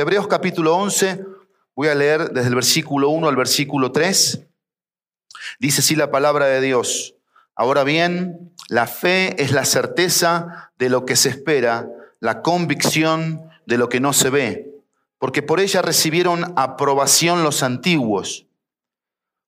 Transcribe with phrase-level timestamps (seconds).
[0.00, 1.26] Hebreos capítulo 11,
[1.76, 4.46] voy a leer desde el versículo 1 al versículo 3.
[5.58, 7.16] Dice así la palabra de Dios.
[7.54, 11.86] Ahora bien, la fe es la certeza de lo que se espera,
[12.18, 14.70] la convicción de lo que no se ve,
[15.18, 18.46] porque por ella recibieron aprobación los antiguos.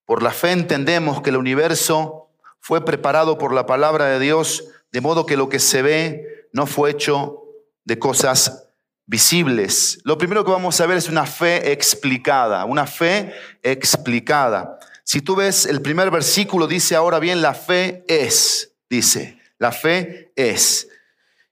[0.04, 2.29] Por la fe entendemos que el universo
[2.60, 6.66] fue preparado por la palabra de Dios, de modo que lo que se ve no
[6.66, 7.42] fue hecho
[7.84, 8.69] de cosas
[9.06, 10.01] visibles.
[10.05, 13.32] Lo primero que vamos a ver es una fe explicada, una fe
[13.62, 14.78] explicada.
[15.05, 20.32] Si tú ves el primer versículo, dice ahora bien, la fe es, dice, la fe
[20.37, 20.88] es.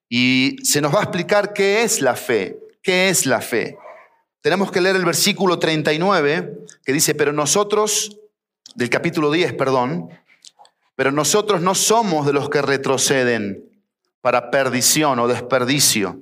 [0.08, 3.76] Y se nos va a explicar qué es la fe, qué es la fe.
[4.40, 8.16] Tenemos que leer el versículo 39, que dice, pero nosotros,
[8.74, 10.08] del capítulo 10, perdón,
[11.00, 13.64] pero nosotros no somos de los que retroceden
[14.20, 16.20] para perdición o desperdicio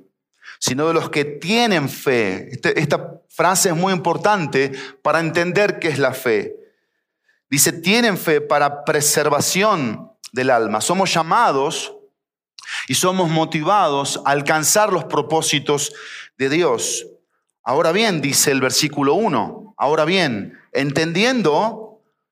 [0.57, 2.47] sino de los que tienen fe.
[2.49, 6.55] Este, esta frase es muy importante para entender qué es la fe.
[7.49, 10.79] Dice, tienen fe para preservación del alma.
[10.79, 11.93] Somos llamados
[12.87, 15.91] y somos motivados a alcanzar los propósitos
[16.37, 17.05] de Dios.
[17.63, 21.88] Ahora bien, dice el versículo 1, ahora bien, entendiendo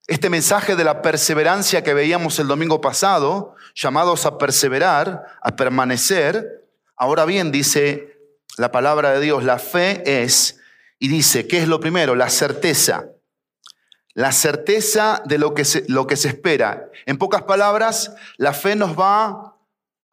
[0.08, 6.66] este mensaje de la perseverancia que veíamos el domingo pasado, llamados a perseverar, a permanecer,
[6.96, 8.18] ahora bien, dice,
[8.58, 10.62] la palabra de Dios, la fe es,
[10.98, 12.16] y dice, ¿qué es lo primero?
[12.16, 13.10] La certeza.
[14.14, 16.90] La certeza de lo que se, lo que se espera.
[17.06, 19.58] En pocas palabras, la fe nos va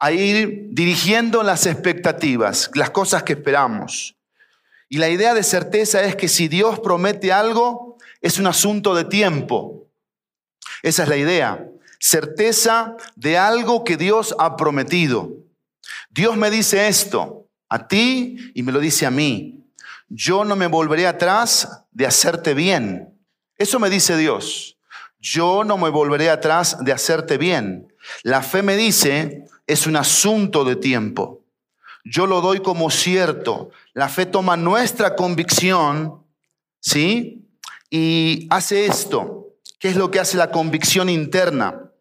[0.00, 4.16] a ir dirigiendo las expectativas, las cosas que esperamos.
[4.88, 9.04] Y la idea de certeza es que si Dios promete algo, es un asunto de
[9.04, 9.83] tiempo.
[10.84, 11.66] Esa es la idea.
[11.98, 15.30] Certeza de algo que Dios ha prometido.
[16.10, 19.64] Dios me dice esto, a ti y me lo dice a mí.
[20.10, 23.18] Yo no me volveré atrás de hacerte bien.
[23.56, 24.76] Eso me dice Dios.
[25.18, 27.90] Yo no me volveré atrás de hacerte bien.
[28.22, 31.46] La fe me dice, es un asunto de tiempo.
[32.04, 33.70] Yo lo doy como cierto.
[33.94, 36.22] La fe toma nuestra convicción,
[36.78, 37.48] ¿sí?
[37.88, 39.43] Y hace esto.
[39.84, 41.92] ¿Qué es lo que hace la convicción interna?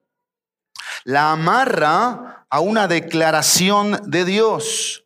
[1.04, 5.04] La amarra a una declaración de Dios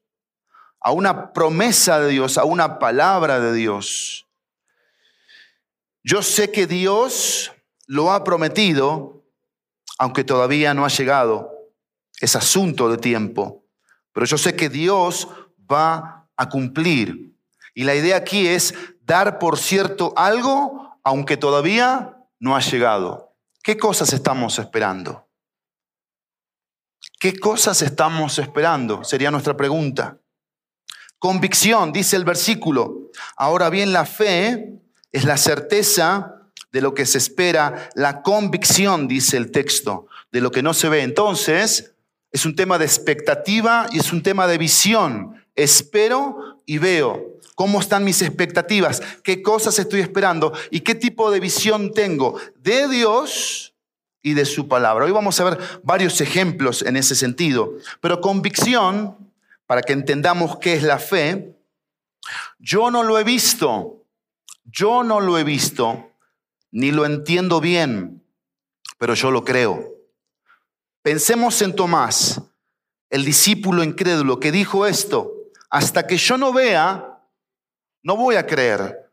[0.80, 4.28] a una promesa de Dios, a una palabra de Dios.
[6.04, 7.52] Yo sé que Dios
[7.88, 9.26] lo ha prometido,
[9.98, 11.52] aunque todavía no ha llegado.
[12.22, 13.66] Es asunto de tiempo.
[14.14, 15.28] Pero yo sé que Dios
[15.60, 17.36] va a cumplir.
[17.74, 23.36] Y la idea aquí es dar por cierto algo, aunque todavía no ha llegado.
[23.64, 25.28] ¿Qué cosas estamos esperando?
[27.20, 29.04] ¿Qué cosas estamos esperando?
[29.04, 30.20] Sería nuestra pregunta.
[31.20, 33.10] Convicción, dice el versículo.
[33.36, 34.80] Ahora bien, la fe
[35.12, 36.38] es la certeza
[36.72, 40.90] de lo que se espera, la convicción, dice el texto, de lo que no se
[40.90, 41.02] ve.
[41.02, 41.96] Entonces,
[42.32, 45.44] es un tema de expectativa y es un tema de visión.
[45.56, 47.37] Espero y veo.
[47.58, 49.02] ¿Cómo están mis expectativas?
[49.24, 50.54] ¿Qué cosas estoy esperando?
[50.70, 53.74] ¿Y qué tipo de visión tengo de Dios
[54.22, 55.06] y de su palabra?
[55.06, 57.74] Hoy vamos a ver varios ejemplos en ese sentido.
[58.00, 59.18] Pero convicción
[59.66, 61.58] para que entendamos qué es la fe,
[62.60, 64.04] yo no lo he visto,
[64.66, 66.12] yo no lo he visto,
[66.70, 68.24] ni lo entiendo bien,
[69.00, 69.96] pero yo lo creo.
[71.02, 72.40] Pensemos en Tomás,
[73.10, 75.34] el discípulo incrédulo que dijo esto,
[75.72, 77.17] hasta que yo no vea,
[78.08, 79.12] no voy a creer.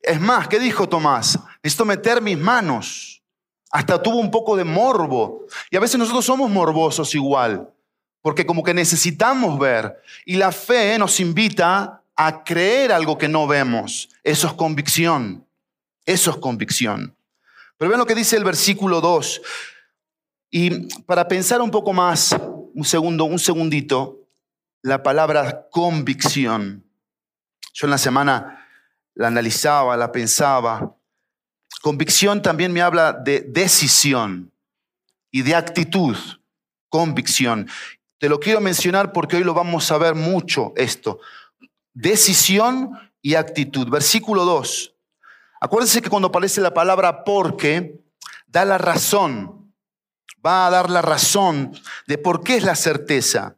[0.00, 1.38] Es más, ¿qué dijo Tomás?
[1.62, 3.22] Necesito meter mis manos.
[3.70, 5.46] Hasta tuvo un poco de morbo.
[5.70, 7.72] Y a veces nosotros somos morbosos igual
[8.20, 9.96] porque como que necesitamos ver.
[10.24, 14.08] Y la fe nos invita a creer algo que no vemos.
[14.24, 15.46] Eso es convicción.
[16.04, 17.16] Eso es convicción.
[17.78, 19.40] Pero vean lo que dice el versículo 2.
[20.50, 22.34] Y para pensar un poco más,
[22.74, 24.18] un segundo, un segundito,
[24.82, 26.84] la palabra convicción.
[27.72, 28.66] Yo en la semana
[29.14, 30.94] la analizaba, la pensaba.
[31.80, 34.52] Convicción también me habla de decisión
[35.30, 36.16] y de actitud.
[36.88, 37.68] Convicción.
[38.18, 41.20] Te lo quiero mencionar porque hoy lo vamos a ver mucho esto.
[41.92, 43.88] Decisión y actitud.
[43.88, 44.94] Versículo 2.
[45.60, 48.00] Acuérdense que cuando aparece la palabra porque,
[48.46, 49.74] da la razón.
[50.44, 51.72] Va a dar la razón
[52.06, 53.56] de por qué es la certeza,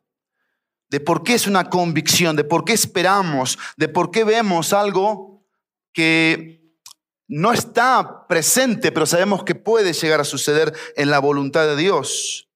[0.95, 5.45] de por qué es una convicción, de por qué esperamos, de por qué vemos algo
[5.93, 6.73] que
[7.27, 12.49] no está presente, pero sabemos que puede llegar a suceder en la voluntad de Dios.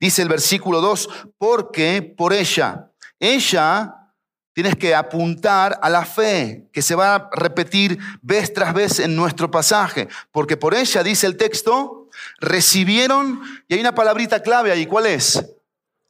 [0.00, 4.14] Dice el versículo 2, porque por ella, ella
[4.54, 9.14] tienes que apuntar a la fe, que se va a repetir vez tras vez en
[9.14, 12.08] nuestro pasaje, porque por ella, dice el texto,
[12.40, 15.57] recibieron, y hay una palabrita clave ahí, ¿cuál es?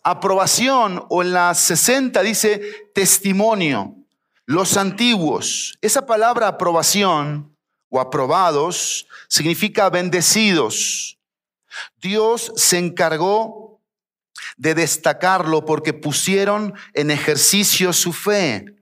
[0.02, 2.60] Aprobación, o en la 60 dice
[2.94, 3.94] testimonio.
[4.46, 7.54] Los antiguos, esa palabra aprobación
[7.90, 11.18] o aprobados significa bendecidos.
[12.00, 13.80] Dios se encargó
[14.56, 18.74] de destacarlo porque pusieron en ejercicio su fe.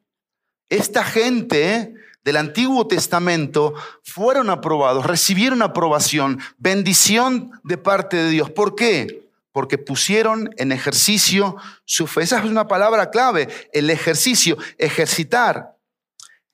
[0.69, 8.51] Esta gente del Antiguo Testamento fueron aprobados, recibieron aprobación, bendición de parte de Dios.
[8.51, 9.26] ¿Por qué?
[9.57, 11.57] Porque pusieron en ejercicio
[11.87, 12.25] su fe.
[12.25, 15.79] Esa es una palabra clave, el ejercicio, ejercitar.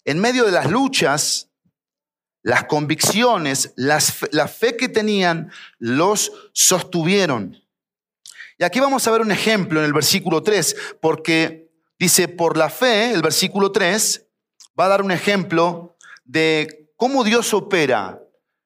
[0.05, 1.51] En medio de las luchas,
[2.45, 5.51] las convicciones, la fe que tenían,
[5.81, 7.61] los sostuvieron.
[8.57, 12.71] Y aquí vamos a ver un ejemplo en el versículo 3, porque dice, por la
[12.71, 14.29] fe, el versículo 3
[14.79, 18.23] va a dar un ejemplo de cómo Dios opera,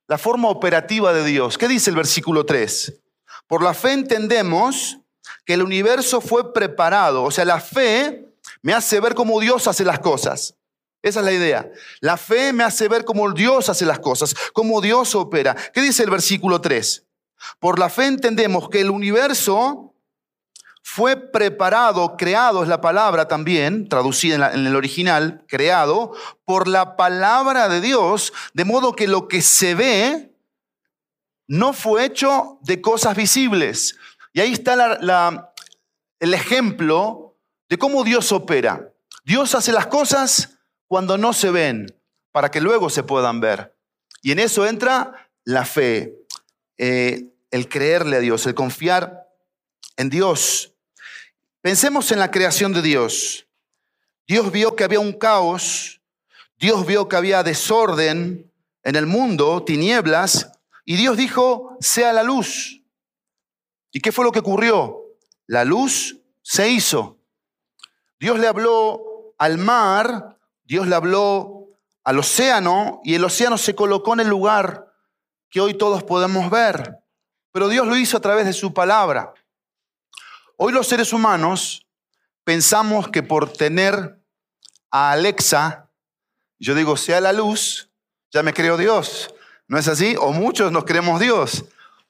[0.09, 1.56] la forma operativa de Dios.
[1.56, 3.00] ¿Qué dice el versículo 3?
[3.46, 4.98] Por la fe entendemos
[5.44, 8.26] que el universo fue preparado, o sea, la fe
[8.62, 10.56] me hace ver cómo Dios hace las cosas.
[11.02, 11.70] Esa es la idea.
[12.00, 15.54] La fe me hace ver cómo Dios hace las cosas, cómo Dios opera.
[15.72, 17.04] ¿Qué dice el versículo 3?
[17.60, 19.94] Por la fe entendemos que el universo
[20.82, 26.12] fue preparado, creado es la palabra también, traducida en, el original, creado,
[26.44, 30.32] por la palabra de Dios, de modo que lo que se ve
[31.48, 33.96] no fue hecho de cosas visibles.
[34.32, 34.98] Y ahí está
[36.20, 37.37] el ejemplo
[37.69, 38.93] de cómo Dios opera.
[39.25, 41.87] Dios hace las cosas cuando no se ven,
[42.32, 43.76] para que luego se puedan ver.
[44.22, 46.26] Y en eso entra la fe,
[46.78, 49.28] eh, el creerle a Dios, el confiar
[49.96, 50.75] en Dios.
[51.60, 53.46] Pensemos en la creación de Dios.
[54.26, 56.00] Dios vio que había un caos,
[56.58, 58.52] Dios vio que había desorden
[58.82, 60.52] en el mundo, tinieblas,
[60.87, 62.83] y Dios dijo, sea la luz.
[63.93, 65.03] ¿Y qué fue lo que ocurrió?
[65.47, 67.19] La luz se hizo.
[68.19, 70.37] Dios le habló al mar
[70.67, 71.69] Dios le habló
[72.03, 74.93] al océano y el océano se colocó en el lugar
[75.49, 76.99] que hoy todos podemos ver.
[77.53, 79.32] Pero Dios lo hizo a través de su palabra.
[80.56, 81.87] Hoy los seres humanos
[82.43, 84.21] pensamos que por tener
[84.91, 85.89] a Alexa,
[86.59, 87.91] yo digo, sea la luz,
[88.32, 89.32] ya me creo Dios.
[89.69, 90.17] ¿No es así?
[90.21, 91.65] O muchos nos creemos Dios.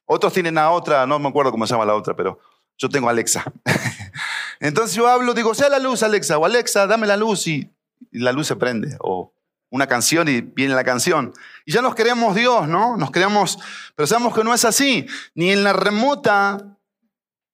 [0.05, 2.39] Otros tienen a otra, no me acuerdo cómo se llama la otra, pero
[2.79, 3.45] yo tengo a Alexa.
[4.61, 7.71] Entonces yo hablo, digo, sea la luz, Alexa, o Alexa, dame la luz y
[8.13, 9.33] la luz se prende, o
[9.71, 11.33] una canción y viene la canción.
[11.65, 12.97] Y ya nos creemos Dios, ¿no?
[12.97, 13.59] Nos creemos,
[13.95, 15.07] pero sabemos que no es así.
[15.35, 16.77] Ni en la remota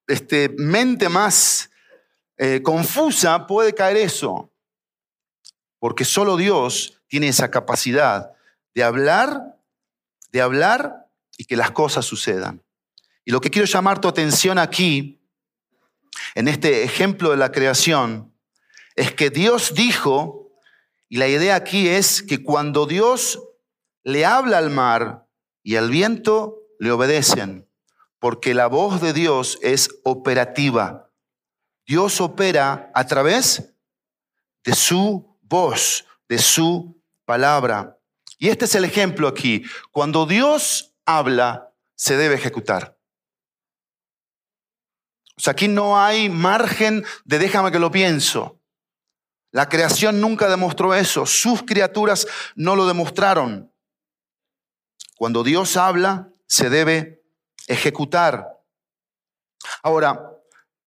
[0.06, 1.70] este, mente más
[2.36, 4.50] eh, confusa puede caer eso.
[5.78, 8.32] Porque solo Dios tiene esa capacidad
[8.74, 9.51] de hablar,
[10.32, 11.06] de hablar
[11.36, 12.62] y que las cosas sucedan.
[13.24, 15.22] Y lo que quiero llamar tu atención aquí,
[16.34, 18.34] en este ejemplo de la creación,
[18.96, 20.50] es que Dios dijo,
[21.08, 23.40] y la idea aquí es que cuando Dios
[24.02, 25.28] le habla al mar
[25.62, 27.68] y al viento, le obedecen,
[28.18, 31.10] porque la voz de Dios es operativa.
[31.86, 33.74] Dios opera a través
[34.64, 37.98] de su voz, de su palabra.
[38.42, 39.62] Y este es el ejemplo aquí.
[39.92, 42.98] Cuando Dios habla, se debe ejecutar.
[45.36, 48.58] O sea, aquí no hay margen de déjame que lo pienso.
[49.52, 51.24] La creación nunca demostró eso.
[51.24, 53.72] Sus criaturas no lo demostraron.
[55.14, 57.22] Cuando Dios habla, se debe
[57.68, 58.60] ejecutar.
[59.84, 60.32] Ahora,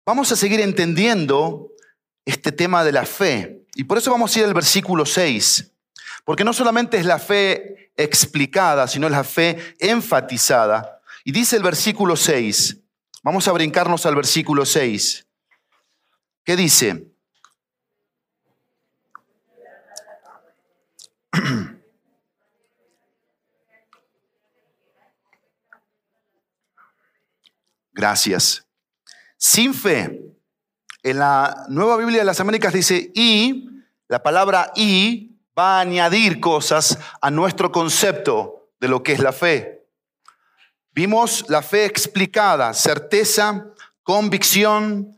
[0.07, 1.69] vamos a seguir entendiendo
[2.25, 3.63] este tema de la fe.
[3.75, 5.72] Y por eso vamos a ir al versículo 6.
[6.25, 11.01] Porque no solamente es la fe explicada, sino es la fe enfatizada.
[11.23, 12.77] Y dice el versículo 6.
[13.23, 15.25] Vamos a brincarnos al versículo 6.
[16.43, 17.07] ¿Qué dice?
[27.93, 28.65] Gracias.
[29.37, 30.19] Sin fe.
[31.03, 33.69] En la Nueva Biblia de las Américas dice y,
[34.07, 39.31] la palabra y va a añadir cosas a nuestro concepto de lo que es la
[39.31, 39.85] fe.
[40.91, 43.67] Vimos la fe explicada, certeza,
[44.03, 45.15] convicción,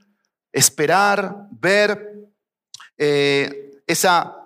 [0.51, 2.13] esperar, ver,
[2.97, 4.45] eh, esa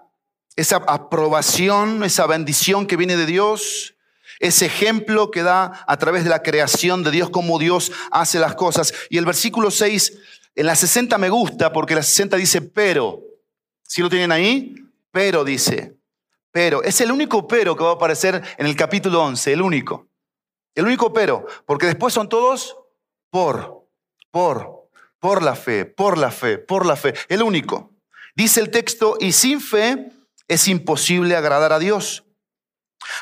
[0.60, 3.96] esa aprobación, esa bendición que viene de Dios.
[4.40, 8.56] Ese ejemplo que da a través de la creación de Dios, cómo Dios hace las
[8.56, 8.94] cosas.
[9.10, 10.18] Y el versículo 6,
[10.56, 13.22] en la 60 me gusta porque la 60 dice pero.
[13.84, 14.76] ¿Sí lo tienen ahí?
[15.12, 15.98] Pero dice.
[16.52, 16.84] Pero.
[16.84, 20.10] Es el único pero que va a aparecer en el capítulo 11, el único.
[20.76, 21.46] El único pero.
[21.66, 22.78] Porque después son todos
[23.30, 23.88] por,
[24.32, 24.90] por,
[25.20, 27.14] por la fe, por la fe, por la fe.
[27.28, 27.94] El único.
[28.36, 30.12] Dice el texto, y sin fe
[30.48, 32.26] es imposible agradar a Dios.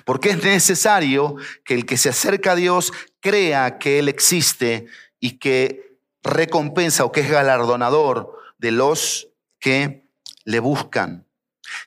[0.05, 4.87] Porque es necesario que el que se acerca a Dios crea que Él existe
[5.19, 9.29] y que recompensa o que es galardonador de los
[9.59, 10.09] que
[10.45, 11.26] le buscan.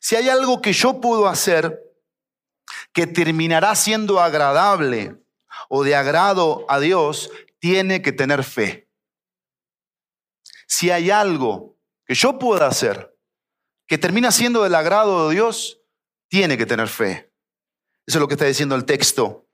[0.00, 1.82] Si hay algo que yo puedo hacer
[2.92, 5.16] que terminará siendo agradable
[5.68, 8.88] o de agrado a Dios, tiene que tener fe.
[10.66, 13.16] Si hay algo que yo pueda hacer
[13.86, 15.80] que termina siendo del agrado de Dios,
[16.28, 17.32] tiene que tener fe.
[18.06, 19.48] Eso es lo que está diciendo el texto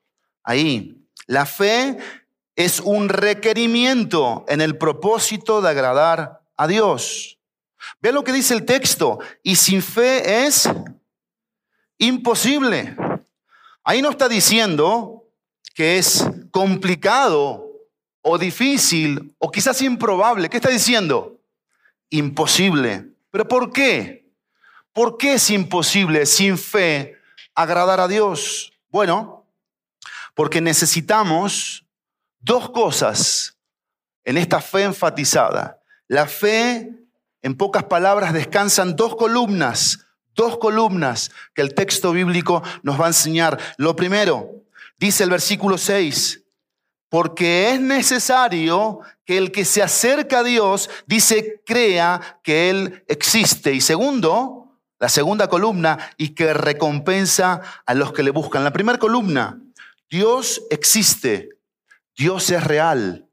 [0.44, 1.08] ahí.
[1.26, 1.98] La fe
[2.54, 7.35] es un requerimiento en el propósito de agradar a Dios.
[8.00, 9.18] Ve lo que dice el texto.
[9.42, 10.68] Y sin fe es
[11.98, 12.96] imposible.
[13.84, 15.24] Ahí no está diciendo
[15.74, 17.66] que es complicado
[18.22, 20.48] o difícil o quizás improbable.
[20.48, 21.40] ¿Qué está diciendo?
[22.10, 23.10] Imposible.
[23.30, 24.26] ¿Pero por qué?
[24.92, 27.18] ¿Por qué es imposible sin fe
[27.54, 28.72] agradar a Dios?
[28.88, 29.46] Bueno,
[30.34, 31.84] porque necesitamos
[32.40, 33.58] dos cosas
[34.24, 35.80] en esta fe enfatizada.
[36.08, 36.95] La fe,
[37.46, 43.10] en pocas palabras, descansan dos columnas, dos columnas que el texto bíblico nos va a
[43.10, 43.56] enseñar.
[43.76, 44.50] Lo primero,
[44.98, 46.42] dice el versículo 6,
[47.08, 53.72] porque es necesario que el que se acerca a Dios, dice, crea que Él existe.
[53.72, 58.64] Y segundo, la segunda columna, y que recompensa a los que le buscan.
[58.64, 59.62] La primera columna,
[60.10, 61.50] Dios existe,
[62.16, 63.25] Dios es real.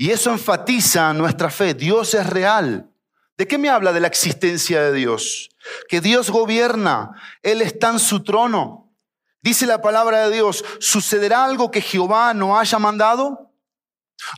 [0.00, 2.88] Y eso enfatiza nuestra fe, Dios es real.
[3.36, 5.50] ¿De qué me habla de la existencia de Dios?
[5.88, 8.94] Que Dios gobierna, Él está en su trono.
[9.42, 13.50] Dice la palabra de Dios, ¿sucederá algo que Jehová no haya mandado?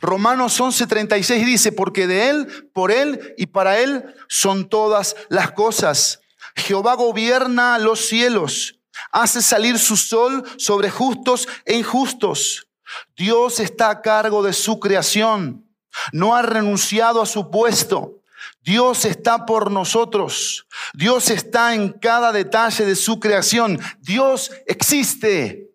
[0.01, 6.21] Romanos 11:36 dice, porque de Él, por Él y para Él son todas las cosas.
[6.55, 8.79] Jehová gobierna los cielos,
[9.11, 12.67] hace salir su sol sobre justos e injustos.
[13.15, 15.65] Dios está a cargo de su creación,
[16.11, 18.21] no ha renunciado a su puesto.
[18.63, 20.67] Dios está por nosotros.
[20.93, 23.79] Dios está en cada detalle de su creación.
[23.99, 25.71] Dios existe.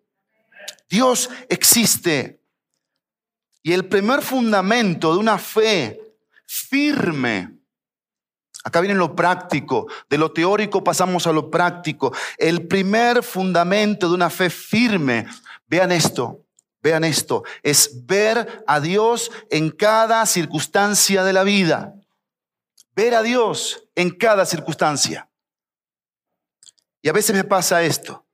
[0.89, 2.41] Dios existe.
[3.61, 5.99] Y el primer fundamento de una fe
[6.45, 7.57] firme,
[8.63, 12.13] acá viene lo práctico, de lo teórico pasamos a lo práctico.
[12.37, 15.27] El primer fundamento de una fe firme,
[15.67, 16.45] vean esto,
[16.87, 21.93] vean esto, es ver a Dios en cada circunstancia de la vida.
[22.95, 25.29] Ver a Dios en cada circunstancia.
[27.01, 28.25] Y a veces me pasa esto.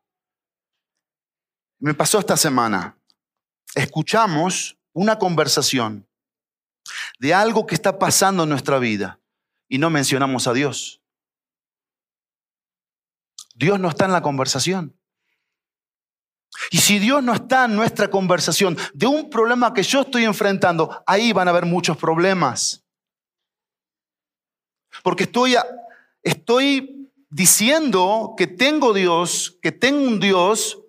[1.79, 2.95] Me pasó esta semana.
[3.74, 6.07] Escuchamos una conversación
[7.19, 9.19] de algo que está pasando en nuestra vida
[9.67, 11.01] y no mencionamos a Dios.
[13.55, 14.95] Dios no está en la conversación.
[16.72, 21.03] Y si Dios no está en nuestra conversación de un problema que yo estoy enfrentando,
[21.05, 22.83] ahí van a haber muchos problemas.
[25.01, 25.55] Porque estoy,
[26.22, 30.79] estoy diciendo que tengo Dios, que tengo un Dios,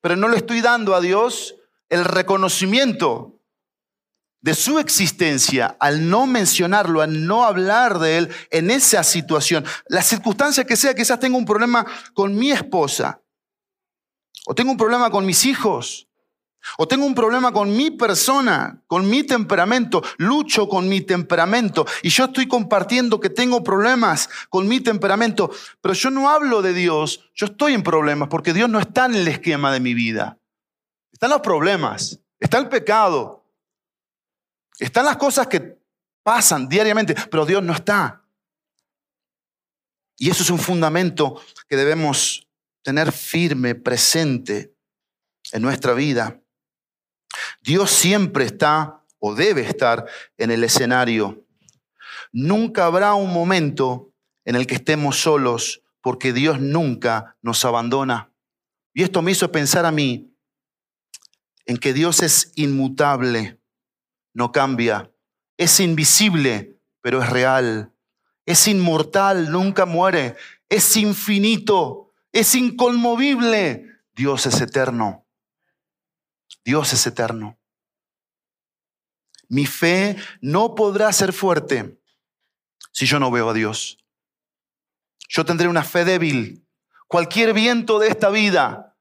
[0.00, 1.56] pero no le estoy dando a Dios
[1.88, 3.40] el reconocimiento
[4.40, 10.02] de su existencia, al no mencionarlo, al no hablar de él en esa situación, la
[10.02, 11.84] circunstancia que sea, quizás tengo un problema
[12.14, 13.20] con mi esposa,
[14.46, 16.08] o tengo un problema con mis hijos,
[16.76, 21.86] o tengo un problema con mi persona, con mi temperamento, lucho con mi temperamento.
[22.02, 26.74] Y yo estoy compartiendo que tengo problemas con mi temperamento, pero yo no hablo de
[26.74, 30.38] Dios, yo estoy en problemas porque Dios no está en el esquema de mi vida.
[31.12, 33.44] Están los problemas, está el pecado,
[34.78, 35.78] están las cosas que
[36.22, 38.22] pasan diariamente, pero Dios no está.
[40.16, 42.46] Y eso es un fundamento que debemos
[42.82, 44.74] tener firme, presente
[45.52, 46.40] en nuestra vida.
[47.62, 50.06] Dios siempre está o debe estar
[50.38, 51.44] en el escenario.
[52.32, 54.12] Nunca habrá un momento
[54.44, 58.32] en el que estemos solos porque Dios nunca nos abandona.
[58.94, 60.34] Y esto me hizo pensar a mí
[61.66, 63.60] en que Dios es inmutable
[64.32, 65.12] no cambia.
[65.56, 67.92] Es invisible, pero es real.
[68.46, 70.36] Es inmortal, nunca muere.
[70.68, 71.99] Es infinito,
[72.32, 73.86] es inconmovible.
[74.12, 75.26] Dios es eterno.
[76.64, 77.58] Dios es eterno.
[79.48, 82.00] Mi fe no podrá ser fuerte
[82.92, 83.98] si yo no veo a Dios.
[85.28, 86.66] Yo tendré una fe débil.
[87.06, 88.96] Cualquier viento de esta vida,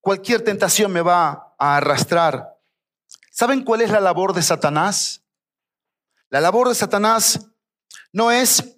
[0.00, 2.56] cualquier tentación me va a arrastrar.
[3.32, 5.24] ¿Saben cuál es la labor de Satanás?
[6.30, 7.48] La labor de Satanás
[8.12, 8.77] no es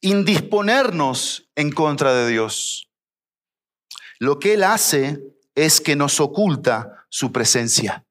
[0.00, 2.90] indisponernos en contra de Dios.
[4.18, 5.20] Lo que él hace
[5.54, 8.04] es que nos oculta su presencia.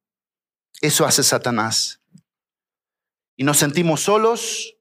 [0.81, 2.01] Eso hace Satanás.
[3.35, 4.75] Y nos sentimos solos,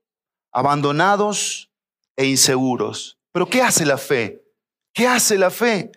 [0.53, 1.71] abandonados
[2.17, 3.19] e inseguros.
[3.33, 4.43] Pero ¿qué hace la fe?
[4.93, 5.93] ¿Qué hace la fe?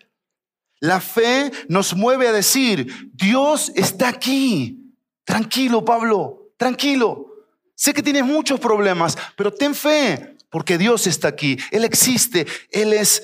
[0.80, 4.96] La fe nos mueve a decir, Dios está aquí.
[5.24, 7.27] Tranquilo, Pablo, tranquilo.
[7.75, 11.58] Sé que tienes muchos problemas, pero ten fe, porque Dios está aquí.
[11.72, 13.24] Él existe, Él es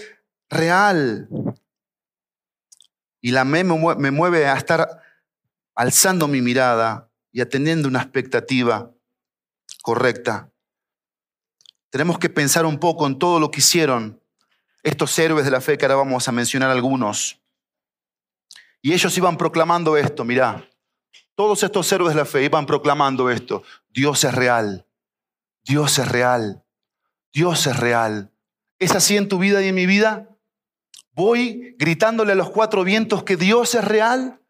[0.49, 1.29] real.
[3.21, 5.03] Y la fe me mueve a estar
[5.75, 8.91] alzando mi mirada y atendiendo una expectativa
[9.83, 10.51] correcta.
[11.89, 14.21] Tenemos que pensar un poco en todo lo que hicieron
[14.81, 17.41] estos héroes de la fe, que ahora vamos a mencionar algunos.
[18.81, 20.65] Y ellos iban proclamando esto, mirá,
[21.35, 24.87] todos estos héroes de la fe iban proclamando esto, Dios es real,
[25.63, 26.63] Dios es real,
[27.37, 28.33] Dios es real.
[28.79, 30.27] ¿Es así en tu vida y en mi vida?
[31.11, 34.41] ¿Voy gritándole a los cuatro vientos que Dios es real?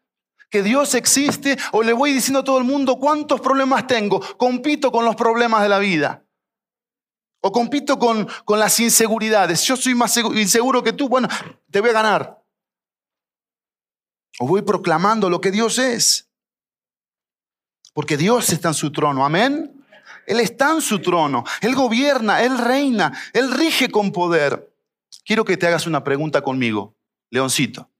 [0.50, 4.90] que Dios existe o le voy diciendo a todo el mundo cuántos problemas tengo, compito
[4.90, 6.24] con los problemas de la vida.
[7.42, 9.62] O compito con, con las inseguridades.
[9.64, 11.28] Yo soy más inseguro que tú, bueno,
[11.70, 12.42] te voy a ganar.
[14.40, 16.30] O voy proclamando lo que Dios es.
[17.92, 19.77] Porque Dios está en su trono, amén.
[20.28, 24.70] Él está en su trono, Él gobierna, Él reina, Él rige con poder.
[25.24, 26.94] Quiero que te hagas una pregunta conmigo,
[27.30, 27.90] Leoncito.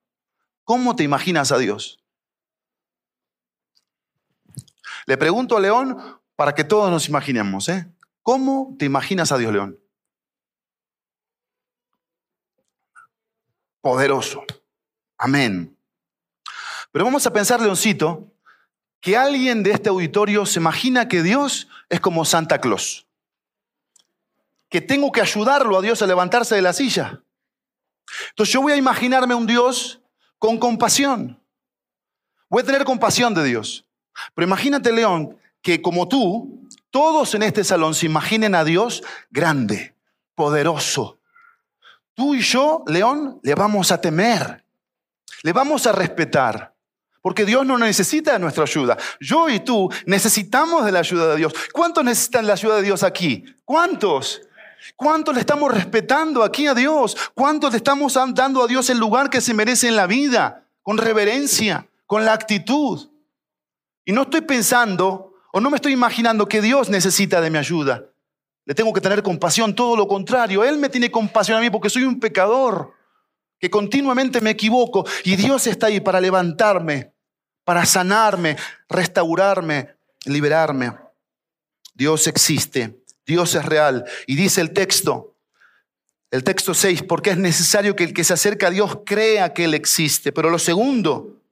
[0.62, 2.04] ¿Cómo te imaginas a Dios?
[5.06, 7.66] Le pregunto a León para que todos nos imaginemos.
[7.70, 7.90] ¿eh?
[8.22, 9.79] ¿Cómo te imaginas a Dios, León?
[13.81, 14.44] Poderoso.
[15.16, 15.74] Amén.
[16.92, 18.31] Pero vamos a pensar, Leoncito,
[19.00, 23.07] que alguien de este auditorio se imagina que Dios es como Santa Claus.
[24.68, 27.22] Que tengo que ayudarlo a Dios a levantarse de la silla.
[28.31, 30.01] Entonces yo voy a imaginarme un Dios
[30.38, 31.40] con compasión.
[32.48, 33.85] Voy a tener compasión de Dios.
[34.35, 39.94] Pero imagínate, León, que como tú, todos en este salón se imaginen a Dios grande,
[40.35, 41.18] poderoso.
[42.14, 44.64] Tú y yo, León, le vamos a temer,
[45.42, 46.74] le vamos a respetar,
[47.28, 48.96] porque Dios no necesita nuestra ayuda.
[49.20, 51.52] Yo y tú necesitamos de la ayuda de Dios.
[51.74, 53.44] ¿Cuántos necesitan la ayuda de Dios aquí?
[53.66, 54.40] ¿Cuántos?
[54.96, 57.14] ¿Cuántos le estamos respetando aquí a Dios?
[57.34, 60.64] ¿Cuántos le estamos dando a Dios el lugar que se merece en la vida?
[60.82, 63.10] Con reverencia, con la actitud.
[64.06, 68.04] Y no estoy pensando o no me estoy imaginando que Dios necesita de mi ayuda.
[68.64, 70.64] Le tengo que tener compasión, todo lo contrario.
[70.64, 72.94] Él me tiene compasión a mí porque soy un pecador,
[73.58, 77.12] que continuamente me equivoco y Dios está ahí para levantarme,
[77.68, 78.57] para sanarme,
[78.88, 80.90] restaurarme, liberarme.
[81.92, 84.07] Dios existe, Dios es real.
[84.26, 85.35] Y dice el texto,
[86.31, 89.64] el texto 6, porque es necesario que el que se acerca a Dios crea que
[89.66, 90.33] Él existe.
[90.33, 91.42] Pero lo segundo,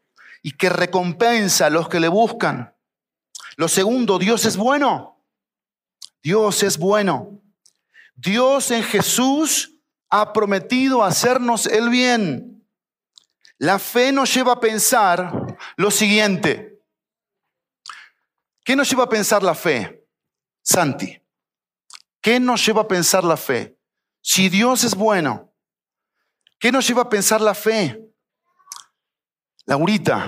[0.40, 2.74] y que recompensa a los que le buscan.
[3.56, 5.22] Lo segundo, Dios es bueno.
[6.22, 7.42] Dios es bueno.
[8.14, 9.74] Dios en Jesús
[10.08, 12.66] ha prometido hacernos el bien.
[13.58, 15.45] La fe nos lleva a pensar
[15.76, 16.82] lo siguiente.
[18.64, 20.04] ¿Qué nos lleva a pensar la fe?
[20.62, 21.22] Santi,
[22.20, 23.78] ¿qué nos lleva a pensar la fe?
[24.20, 25.54] Si Dios es bueno,
[26.58, 28.02] ¿qué nos lleva a pensar la fe?
[29.66, 30.26] Laurita,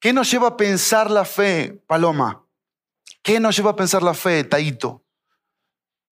[0.00, 2.44] ¿qué nos lleva a pensar la fe, Paloma?
[3.22, 5.04] ¿Qué nos lleva a pensar la fe, Taito?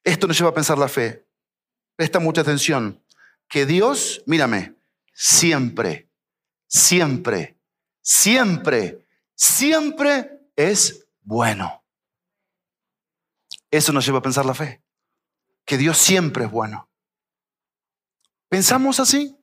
[0.04, 1.26] Esto nos lleva a pensar la fe.
[1.96, 3.04] Presta mucha atención.
[3.48, 4.76] Que Dios, mírame,
[5.12, 6.08] siempre,
[6.68, 7.59] siempre,
[8.02, 11.84] siempre, siempre es bueno.
[13.70, 14.82] Eso nos lleva a pensar la fe.
[15.64, 16.88] Que Dios siempre es bueno.
[18.48, 19.36] ¿Pensamos así?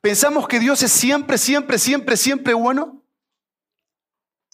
[0.00, 3.04] ¿Pensamos que Dios es siempre, siempre, siempre, siempre bueno?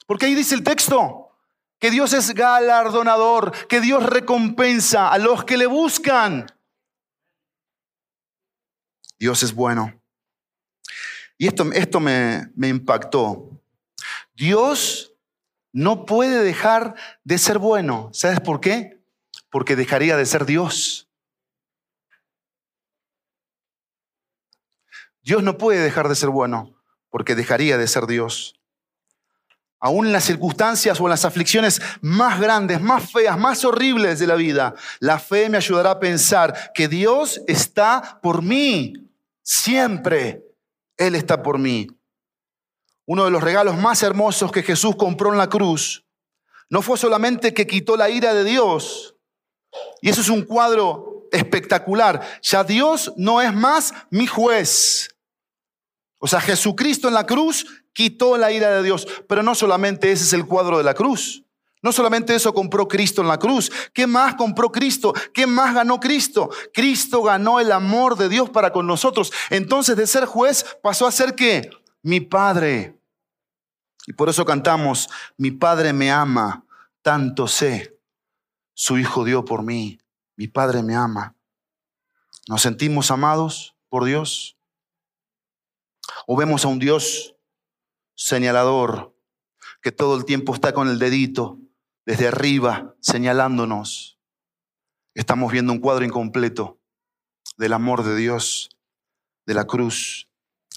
[0.07, 1.31] Porque ahí dice el texto,
[1.79, 6.47] que Dios es galardonador, que Dios recompensa a los que le buscan.
[9.19, 10.01] Dios es bueno.
[11.39, 13.51] Y esto, esto me, me impactó.
[14.35, 15.15] Dios
[15.73, 16.95] no puede dejar
[17.25, 18.11] de ser bueno.
[18.13, 19.03] ¿Sabes por qué?
[19.51, 21.07] Porque dejaría de ser Dios.
[25.27, 26.73] Dios no puede dejar de ser bueno,
[27.11, 28.55] porque dejaría de ser Dios.
[29.81, 34.29] Aún en las circunstancias o en las aflicciones más grandes, más feas, más horribles de
[34.29, 38.95] la vida, la fe me ayudará a pensar que Dios está por mí,
[39.43, 40.46] siempre.
[40.97, 41.89] Él está por mí.
[43.07, 46.05] Uno de los regalos más hermosos que Jesús compró en la cruz
[46.69, 49.15] no fue solamente que quitó la ira de Dios,
[50.01, 55.11] y eso es un cuadro espectacular, ya Dios no es más mi juez.
[56.19, 60.25] O sea, Jesucristo en la cruz quitó la ira de Dios, pero no solamente ese
[60.25, 61.46] es el cuadro de la cruz.
[61.83, 63.71] No solamente eso compró Cristo en la cruz.
[63.93, 65.13] ¿Qué más compró Cristo?
[65.33, 66.51] ¿Qué más ganó Cristo?
[66.73, 69.33] Cristo ganó el amor de Dios para con nosotros.
[69.51, 71.71] Entonces de ser juez pasó a ser qué?
[72.03, 72.99] Mi Padre.
[74.07, 76.65] Y por eso cantamos, mi Padre me ama,
[77.03, 77.99] tanto sé,
[78.73, 79.99] su Hijo dio por mí,
[80.37, 81.35] mi Padre me ama.
[82.49, 84.57] ¿Nos sentimos amados por Dios?
[86.27, 87.35] ¿O vemos a un Dios
[88.15, 89.13] señalador
[89.83, 91.59] que todo el tiempo está con el dedito
[92.07, 94.19] desde arriba señalándonos?
[95.15, 96.79] Estamos viendo un cuadro incompleto
[97.59, 98.71] del amor de Dios,
[99.45, 100.29] de la cruz.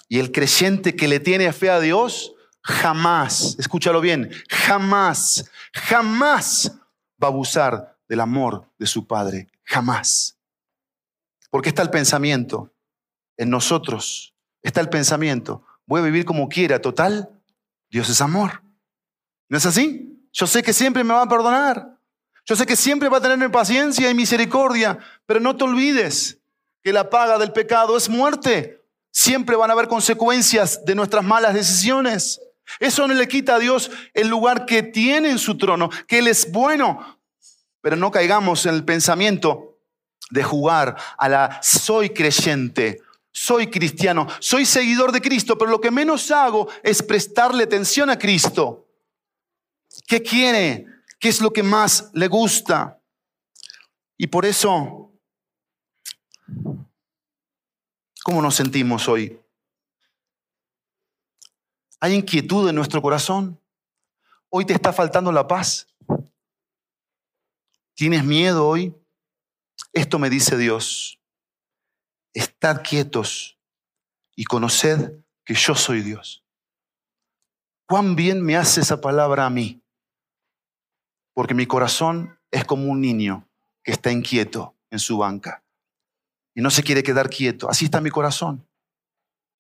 [0.08, 6.72] Y el creyente que le tiene fe a Dios, jamás, escúchalo bien, jamás, jamás
[7.22, 9.48] va a abusar del amor de su Padre.
[9.64, 10.38] Jamás.
[11.52, 12.74] Porque está el pensamiento
[13.38, 14.34] en nosotros.
[14.64, 15.64] Está el pensamiento.
[15.86, 16.82] Voy a vivir como quiera.
[16.82, 17.30] Total,
[17.90, 18.64] Dios es amor.
[19.48, 20.19] ¿No es así?
[20.32, 21.98] Yo sé que siempre me va a perdonar.
[22.46, 24.98] Yo sé que siempre va a tener paciencia y misericordia.
[25.26, 26.40] Pero no te olvides
[26.82, 28.84] que la paga del pecado es muerte.
[29.12, 32.40] Siempre van a haber consecuencias de nuestras malas decisiones.
[32.80, 36.28] Eso no le quita a Dios el lugar que tiene en su trono, que Él
[36.28, 37.20] es bueno.
[37.82, 39.78] Pero no caigamos en el pensamiento
[40.30, 45.92] de jugar a la soy creyente, soy cristiano, soy seguidor de Cristo, pero lo que
[45.92, 48.89] menos hago es prestarle atención a Cristo.
[50.10, 50.88] ¿Qué quiere?
[51.20, 53.00] ¿Qué es lo que más le gusta?
[54.18, 55.14] Y por eso,
[58.24, 59.40] ¿cómo nos sentimos hoy?
[62.00, 63.62] ¿Hay inquietud en nuestro corazón?
[64.50, 65.88] ¿Hoy te está faltando la paz?
[67.94, 68.96] ¿Tienes miedo hoy?
[69.94, 71.20] Esto me dice Dios.
[72.34, 73.60] Estad quietos
[74.36, 75.12] y conoced
[75.46, 76.44] que yo soy Dios.
[77.86, 79.84] ¿Cuán bien me hace esa palabra a mí?
[81.40, 83.48] Porque mi corazón es como un niño
[83.82, 85.64] que está inquieto en su banca
[86.54, 87.70] y no se quiere quedar quieto.
[87.70, 88.68] Así está mi corazón,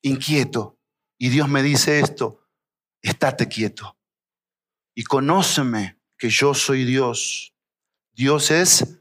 [0.02, 0.78] inquieto,
[1.18, 2.46] y Dios me dice esto,
[3.02, 3.98] estate quieto
[4.94, 7.56] y conóceme que yo soy Dios.
[8.12, 9.00] Dios es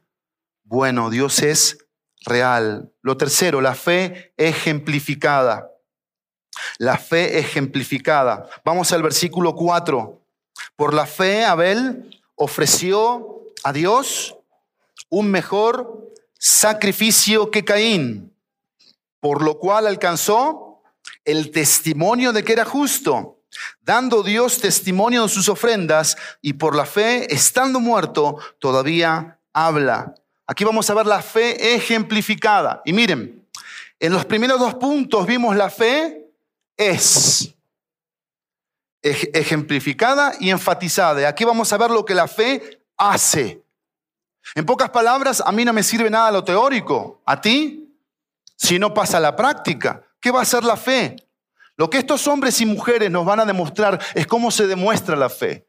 [0.62, 1.84] bueno, Dios es
[2.26, 2.94] real.
[3.02, 5.68] Lo tercero, la fe ejemplificada.
[6.78, 8.48] La fe ejemplificada.
[8.64, 10.24] Vamos al versículo 4.
[10.76, 14.36] Por la fe Abel ofreció a Dios
[15.10, 18.32] un mejor sacrificio que Caín,
[19.20, 20.82] por lo cual alcanzó
[21.24, 23.40] el testimonio de que era justo,
[23.82, 30.14] dando Dios testimonio de sus ofrendas y por la fe, estando muerto, todavía habla.
[30.46, 32.82] Aquí vamos a ver la fe ejemplificada.
[32.84, 33.46] Y miren,
[33.98, 36.30] en los primeros dos puntos vimos la fe
[36.76, 37.54] es
[39.02, 41.20] ejemplificada y enfatizada.
[41.20, 43.62] Y aquí vamos a ver lo que la fe hace.
[44.54, 47.22] En pocas palabras, a mí no me sirve nada lo teórico.
[47.26, 47.94] ¿A ti?
[48.56, 50.02] Si no pasa la práctica.
[50.20, 51.16] ¿Qué va a ser la fe?
[51.76, 55.28] Lo que estos hombres y mujeres nos van a demostrar es cómo se demuestra la
[55.28, 55.68] fe.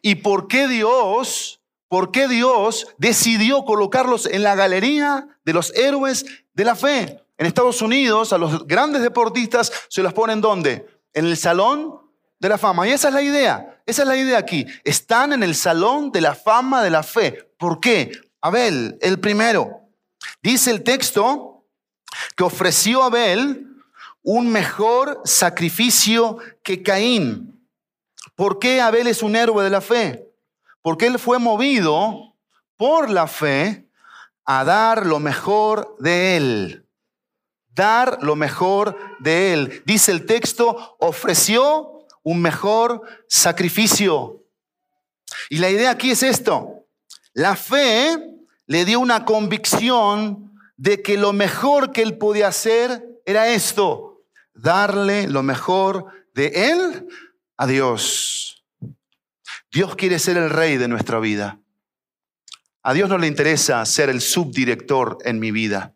[0.00, 6.24] Y por qué Dios, por qué Dios decidió colocarlos en la galería de los héroes
[6.52, 7.20] de la fe.
[7.36, 10.86] En Estados Unidos, a los grandes deportistas se los ponen ¿dónde?
[11.12, 12.03] En el salón
[12.38, 12.86] de la fama.
[12.86, 13.82] Y esa es la idea.
[13.86, 14.66] Esa es la idea aquí.
[14.84, 17.50] Están en el salón de la fama de la fe.
[17.58, 18.12] ¿Por qué?
[18.40, 19.88] Abel, el primero.
[20.42, 21.66] Dice el texto
[22.36, 23.66] que ofreció Abel
[24.22, 27.68] un mejor sacrificio que Caín.
[28.34, 30.26] ¿Por qué Abel es un héroe de la fe?
[30.82, 32.34] Porque él fue movido
[32.76, 33.88] por la fe
[34.44, 36.88] a dar lo mejor de él.
[37.68, 39.82] Dar lo mejor de él.
[39.84, 41.93] Dice el texto, ofreció
[42.24, 44.42] un mejor sacrificio.
[45.48, 46.86] Y la idea aquí es esto.
[47.32, 48.18] La fe
[48.66, 55.28] le dio una convicción de que lo mejor que él podía hacer era esto, darle
[55.28, 57.08] lo mejor de él
[57.56, 58.64] a Dios.
[59.70, 61.60] Dios quiere ser el rey de nuestra vida.
[62.82, 65.94] A Dios no le interesa ser el subdirector en mi vida.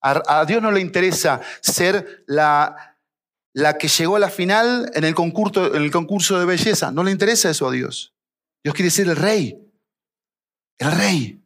[0.00, 2.95] A, Dios no le interesa ser la,
[3.56, 6.92] la que llegó a la final en el, concurso, en el concurso de belleza.
[6.92, 8.14] No le interesa eso a Dios.
[8.62, 9.58] Dios quiere ser el rey.
[10.76, 11.42] El rey.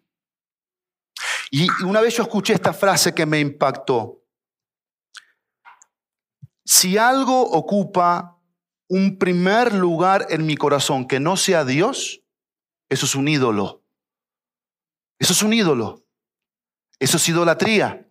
[1.52, 4.24] Y una vez yo escuché esta frase que me impactó.
[6.64, 8.42] Si algo ocupa
[8.88, 12.24] un primer lugar en mi corazón que no sea Dios,
[12.88, 13.84] eso es un ídolo.
[15.20, 16.04] Eso es un ídolo.
[16.98, 18.09] Eso es idolatría.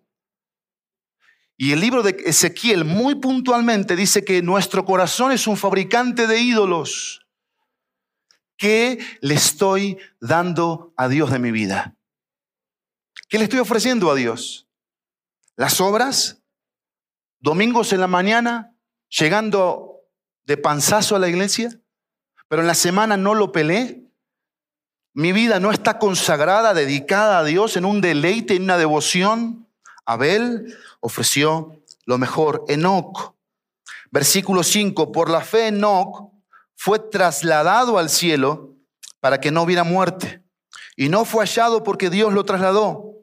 [1.62, 6.40] Y el libro de Ezequiel muy puntualmente dice que nuestro corazón es un fabricante de
[6.40, 7.28] ídolos.
[8.56, 11.98] ¿Qué le estoy dando a Dios de mi vida?
[13.28, 14.70] ¿Qué le estoy ofreciendo a Dios?
[15.58, 16.42] ¿Las obras?
[17.42, 18.74] ¿Domingos en la mañana?
[19.10, 20.06] ¿Llegando
[20.46, 21.78] de panzazo a la iglesia?
[22.48, 24.10] ¿Pero en la semana no lo peleé?
[25.14, 29.68] ¿Mi vida no está consagrada, dedicada a Dios en un deleite, en una devoción?
[30.06, 32.66] Abel ofreció lo mejor.
[32.68, 33.36] Enoc,
[34.12, 36.32] versículo 5, por la fe Enoc
[36.76, 38.76] fue trasladado al cielo
[39.20, 40.44] para que no hubiera muerte.
[40.96, 43.16] Y no fue hallado porque Dios lo trasladó.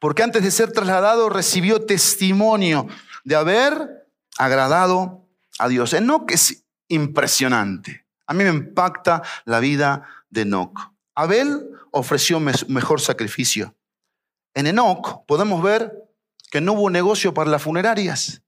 [0.00, 2.86] Porque antes de ser trasladado recibió testimonio
[3.24, 4.06] de haber
[4.38, 5.26] agradado
[5.58, 5.92] a Dios.
[5.92, 8.06] Enoch es impresionante.
[8.26, 10.92] A mí me impacta la vida de Enoch.
[11.14, 13.74] Abel ofreció mejor sacrificio.
[14.54, 15.92] En Enoch podemos ver
[16.50, 18.42] que no hubo negocio para las funerarias.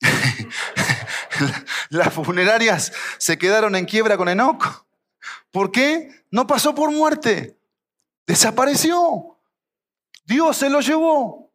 [1.90, 4.86] las funerarias se quedaron en quiebra con Enoch.
[5.50, 6.24] ¿Por qué?
[6.30, 7.58] No pasó por muerte.
[8.26, 9.38] Desapareció.
[10.24, 11.50] Dios se lo llevó.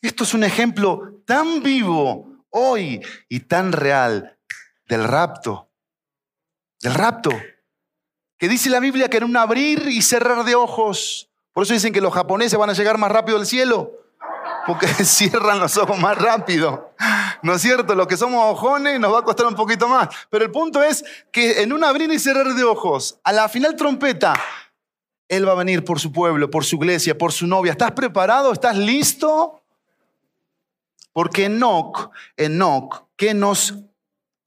[0.00, 4.38] Esto es un ejemplo tan vivo hoy y tan real
[4.86, 5.68] del rapto.
[6.80, 7.30] Del rapto.
[8.38, 11.28] Que dice la Biblia que en un abrir y cerrar de ojos.
[11.52, 13.92] Por eso dicen que los japoneses van a llegar más rápido al cielo.
[14.68, 16.92] Porque cierran los ojos más rápido.
[17.42, 17.94] ¿No es cierto?
[17.94, 20.08] Los que somos ojones nos va a costar un poquito más.
[20.28, 21.02] Pero el punto es
[21.32, 24.34] que en un abrir y cerrar de ojos, a la final trompeta,
[25.26, 27.72] él va a venir por su pueblo, por su iglesia, por su novia.
[27.72, 28.52] ¿Estás preparado?
[28.52, 29.62] ¿Estás listo?
[31.14, 33.74] Porque Enoch, Enoch, ¿qué nos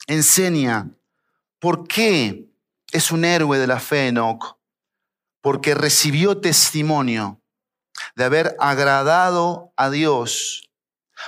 [0.06, 0.88] enseña?
[1.58, 2.46] ¿Por qué
[2.92, 4.56] es un héroe de la fe Enoch?
[5.42, 7.41] Porque recibió testimonio
[8.16, 10.70] de haber agradado a Dios.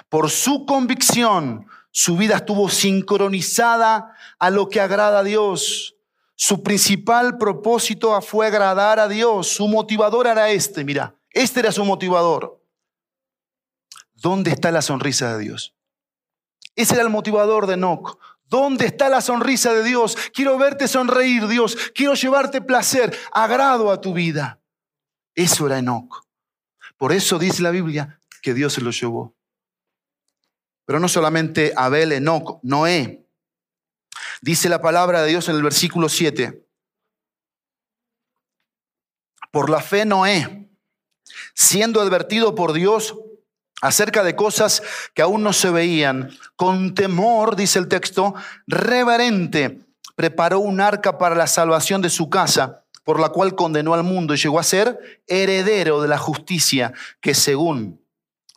[0.10, 5.96] Por su convicción, su vida estuvo sincronizada a lo que agrada a Dios.
[6.36, 9.48] Su principal propósito fue agradar a Dios.
[9.48, 12.60] Su motivador era este, mira, este era su motivador.
[14.14, 15.76] ¿Dónde está la sonrisa de Dios?
[16.76, 18.18] Ese era el motivador de Enoch.
[18.46, 20.18] ¿Dónde está la sonrisa de Dios?
[20.34, 21.76] Quiero verte sonreír, Dios.
[21.94, 24.60] Quiero llevarte placer, agrado a tu vida.
[25.36, 26.24] Eso era Enoch.
[27.04, 29.36] Por eso dice la Biblia que Dios se lo llevó.
[30.86, 33.28] Pero no solamente Abel, Enoch, Noé,
[34.42, 36.66] Dice la palabra de Dios en el versículo 7.
[39.52, 40.70] Por la fe Noé,
[41.54, 43.20] siendo advertido por Dios
[43.82, 44.82] acerca de cosas
[45.14, 48.34] que aún no se veían, con temor, dice el texto,
[48.66, 49.82] reverente,
[50.16, 54.34] preparó un arca para la salvación de su casa, por la cual condenó al mundo
[54.34, 58.02] y llegó a ser heredero de la justicia que según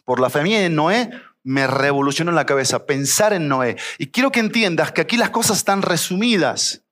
[0.04, 1.10] por la mía en Noé
[1.42, 3.76] me revolucionó en la cabeza pensar en Noé.
[3.98, 6.82] Y quiero que entiendas que aquí las cosas están resumidas.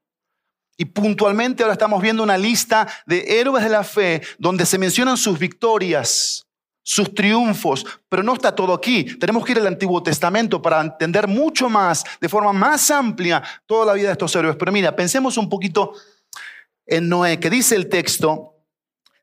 [0.77, 5.17] Y puntualmente ahora estamos viendo una lista de héroes de la fe donde se mencionan
[5.17, 6.47] sus victorias,
[6.83, 9.05] sus triunfos, pero no está todo aquí.
[9.19, 13.87] Tenemos que ir al Antiguo Testamento para entender mucho más, de forma más amplia, toda
[13.87, 14.57] la vida de estos héroes.
[14.57, 15.95] Pero mira, pensemos un poquito
[16.87, 18.57] en Noé, que dice el texto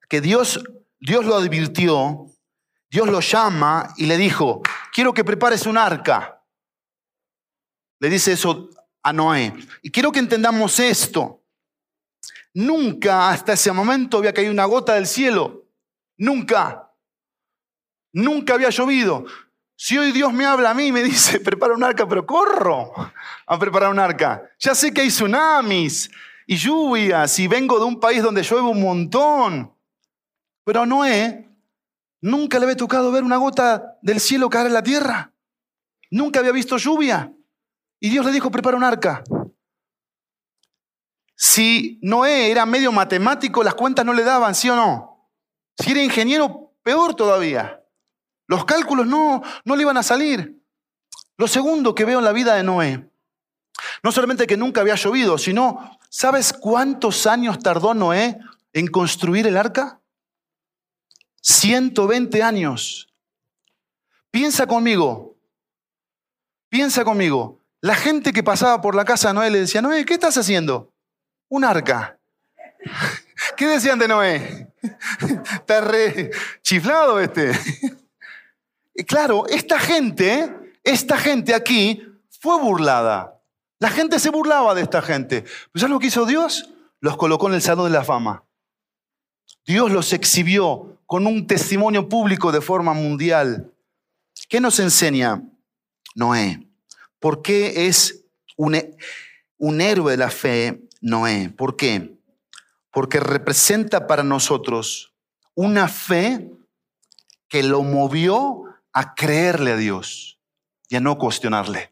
[0.10, 0.62] que Dios,
[1.00, 2.32] Dios lo advirtió
[2.91, 4.62] Dios lo llama y le dijo,
[4.93, 6.43] quiero que prepares un arca.
[8.00, 8.69] Le dice eso
[9.02, 9.54] a Noé.
[9.82, 11.41] Y quiero que entendamos esto.
[12.54, 15.69] Nunca hasta ese momento había caído una gota del cielo.
[16.17, 16.91] Nunca.
[18.12, 19.26] Nunca había llovido.
[19.78, 22.91] Si hoy Dios me habla a mí y me dice, prepara un arca, pero corro
[23.47, 24.52] a preparar un arca.
[24.60, 26.12] Ya sé que hay tsunamis
[26.52, 29.74] y lluvias y vengo de un país donde llueve un montón.
[30.66, 31.48] Pero Noé
[32.22, 35.34] Nunca le había tocado ver una gota del cielo caer en la tierra.
[36.12, 37.34] Nunca había visto lluvia.
[38.00, 39.24] Y Dios le dijo, prepara un arca.
[41.36, 45.32] Si Noé era medio matemático, las cuentas no le daban, ¿sí o no?
[45.80, 47.82] Si era ingeniero, peor todavía.
[48.46, 50.62] Los cálculos no, no le iban a salir.
[51.38, 53.10] Lo segundo que veo en la vida de Noé,
[54.04, 58.38] no solamente que nunca había llovido, sino, ¿sabes cuántos años tardó Noé
[58.74, 60.02] en construir el arca?
[61.41, 63.08] 120 años.
[64.30, 65.38] Piensa conmigo,
[66.69, 67.60] piensa conmigo.
[67.80, 70.93] La gente que pasaba por la casa de Noé le decía, Noé, ¿qué estás haciendo?
[71.50, 72.19] Un arca.
[73.58, 74.67] ¿Qué decían de Noé?
[75.54, 77.52] Está re chiflado este.
[79.08, 83.41] Claro, esta gente, esta gente aquí fue burlada.
[83.82, 85.41] La gente se burlaba de esta gente.
[85.41, 86.70] ¿Pero sabes lo que hizo Dios?
[87.00, 88.44] Los colocó en el salón de la fama.
[89.65, 93.74] Dios los exhibió con un testimonio público de forma mundial.
[94.48, 95.41] ¿Qué nos enseña
[96.13, 96.67] Noé?
[97.20, 98.24] ¿Por qué es
[98.56, 98.80] un,
[99.58, 101.50] un héroe de la fe Noé?
[101.50, 102.20] ¿Por qué?
[102.91, 105.15] Porque representa para nosotros
[105.56, 106.52] una fe
[107.48, 108.63] que lo movió
[108.94, 110.39] a creerle a Dios
[110.88, 111.91] y a no cuestionarle.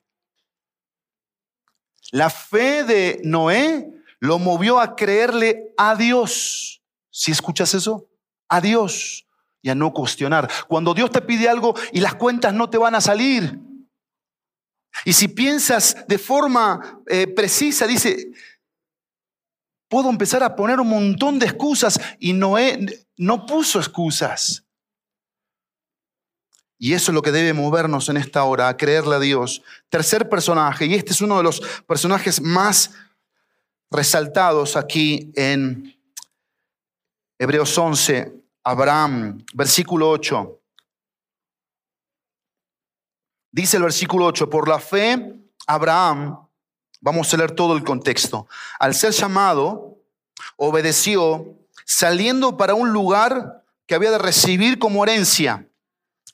[2.11, 6.81] La fe de Noé lo movió a creerle a Dios.
[7.09, 8.07] Si escuchas eso,
[8.47, 9.27] a Dios
[9.61, 10.49] y a no cuestionar.
[10.67, 13.59] Cuando Dios te pide algo y las cuentas no te van a salir.
[15.05, 18.31] Y si piensas de forma eh, precisa, dice,
[19.87, 24.65] puedo empezar a poner un montón de excusas y Noé no puso excusas.
[26.81, 29.61] Y eso es lo que debe movernos en esta hora, a creerle a Dios.
[29.89, 32.91] Tercer personaje, y este es uno de los personajes más
[33.91, 35.93] resaltados aquí en
[37.37, 40.61] Hebreos 11, Abraham, versículo 8.
[43.51, 45.35] Dice el versículo 8, por la fe,
[45.67, 46.47] Abraham,
[47.01, 48.47] vamos a leer todo el contexto,
[48.79, 49.97] al ser llamado,
[50.55, 55.68] obedeció, saliendo para un lugar que había de recibir como herencia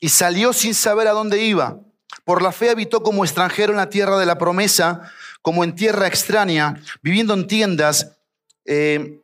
[0.00, 1.78] y salió sin saber a dónde iba.
[2.24, 6.06] Por la fe habitó como extranjero en la tierra de la promesa, como en tierra
[6.06, 8.16] extraña, viviendo en tiendas,
[8.64, 9.22] eh,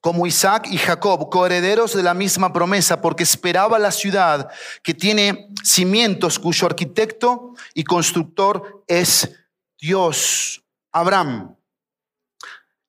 [0.00, 4.48] como Isaac y Jacob, coherederos de la misma promesa, porque esperaba la ciudad
[4.82, 9.30] que tiene cimientos, cuyo arquitecto y constructor es
[9.78, 11.54] Dios, Abraham.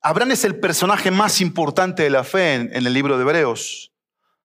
[0.01, 3.91] Abraham es el personaje más importante de la fe en, en el libro de Hebreos.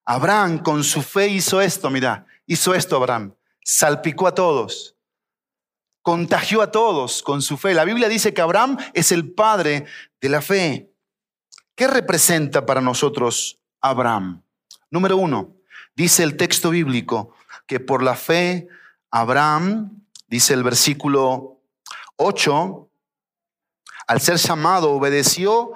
[0.05, 3.35] Abraham con su fe hizo esto, mira, hizo esto Abraham.
[3.65, 4.97] Salpicó a todos.
[6.03, 7.75] Contagió a todos con su fe.
[7.75, 9.87] La Biblia dice que Abraham es el padre
[10.21, 10.93] de la fe.
[11.75, 14.43] ¿Qué representa para nosotros Abraham?
[14.91, 15.57] Número uno,
[15.95, 17.35] dice el texto bíblico
[17.67, 18.69] que por la fe
[19.11, 21.61] Abraham, dice el versículo
[22.17, 22.89] 8,
[24.07, 25.73] al ser llamado obedeció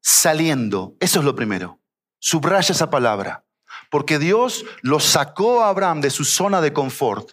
[0.00, 0.94] saliendo.
[1.00, 1.80] Eso es lo primero.
[2.18, 3.44] Subraya esa palabra
[3.92, 7.32] porque Dios lo sacó a Abraham de su zona de confort.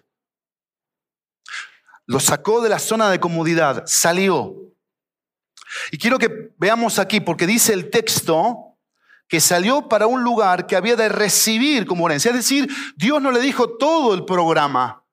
[2.06, 4.58] Lo sacó de la zona de comodidad, salió.
[5.90, 8.78] Y quiero que veamos aquí, porque dice el texto
[9.30, 12.32] que salió para un lugar que había de recibir como herencia.
[12.32, 15.06] Es decir, Dios no le dijo todo el programa.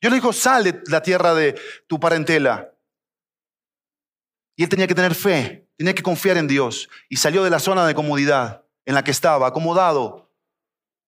[0.00, 2.72] Dios le dijo, sal de la tierra de tu parentela.
[4.54, 6.88] Y él tenía que tener fe, tenía que confiar en Dios.
[7.08, 10.23] Y salió de la zona de comodidad en la que estaba, acomodado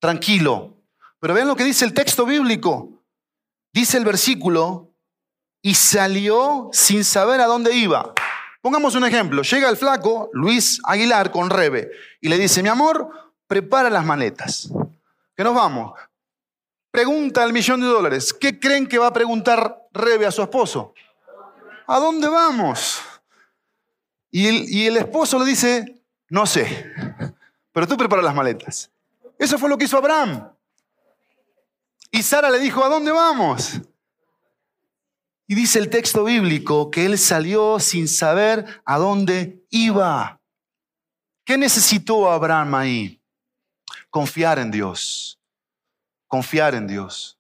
[0.06, 0.76] tranquilo.
[1.18, 3.02] Pero vean lo que dice el texto bíblico.
[3.72, 4.94] Dice el versículo,
[5.60, 8.14] y salió sin saber a dónde iba.
[8.62, 9.42] Pongamos un ejemplo.
[9.42, 11.90] Llega el flaco, Luis Aguilar, con Rebe,
[12.20, 13.10] y le dice, mi amor,
[13.48, 14.70] prepara las maletas,
[15.34, 15.98] que nos vamos.
[16.92, 20.94] Pregunta al millón de dólares, ¿qué creen que va a preguntar Rebe a su esposo?
[21.88, 23.00] ¿A dónde vamos?
[24.30, 26.92] Y el, y el esposo le dice, no sé,
[27.72, 28.90] pero tú prepara las maletas.
[29.38, 30.50] Eso fue lo que hizo Abraham.
[32.10, 33.80] Y Sara le dijo, ¿a dónde vamos?
[35.46, 40.40] Y dice el texto bíblico que él salió sin saber a dónde iba.
[41.44, 43.22] ¿Qué necesitó Abraham ahí?
[44.10, 45.38] Confiar en Dios.
[46.26, 47.38] Confiar en Dios.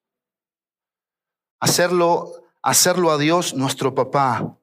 [1.58, 2.32] Hacerlo,
[2.62, 4.56] hacerlo a Dios nuestro papá,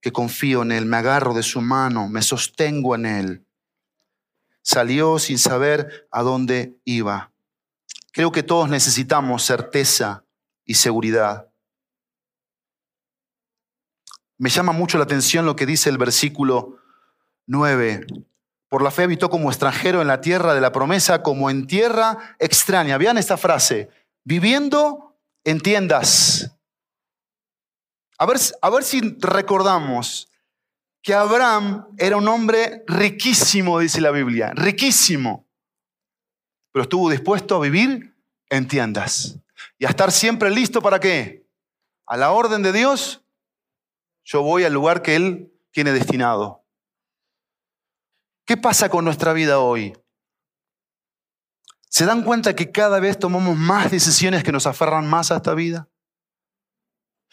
[0.00, 3.46] que confío en Él, me agarro de su mano, me sostengo en Él
[4.64, 7.32] salió sin saber a dónde iba.
[8.12, 10.24] Creo que todos necesitamos certeza
[10.64, 11.50] y seguridad.
[14.38, 16.78] Me llama mucho la atención lo que dice el versículo
[17.46, 18.06] 9.
[18.68, 22.36] Por la fe habitó como extranjero en la tierra de la promesa, como en tierra
[22.38, 22.98] extraña.
[22.98, 23.90] Vean esta frase,
[24.24, 26.56] viviendo en tiendas.
[28.18, 30.28] A ver, a ver si recordamos
[31.04, 35.46] que Abraham era un hombre riquísimo, dice la Biblia, riquísimo,
[36.72, 38.16] pero estuvo dispuesto a vivir
[38.48, 39.38] en tiendas
[39.78, 41.46] y a estar siempre listo para qué?
[42.06, 43.22] A la orden de Dios,
[44.24, 46.64] yo voy al lugar que Él tiene destinado.
[48.46, 49.94] ¿Qué pasa con nuestra vida hoy?
[51.90, 55.52] ¿Se dan cuenta que cada vez tomamos más decisiones que nos aferran más a esta
[55.52, 55.86] vida?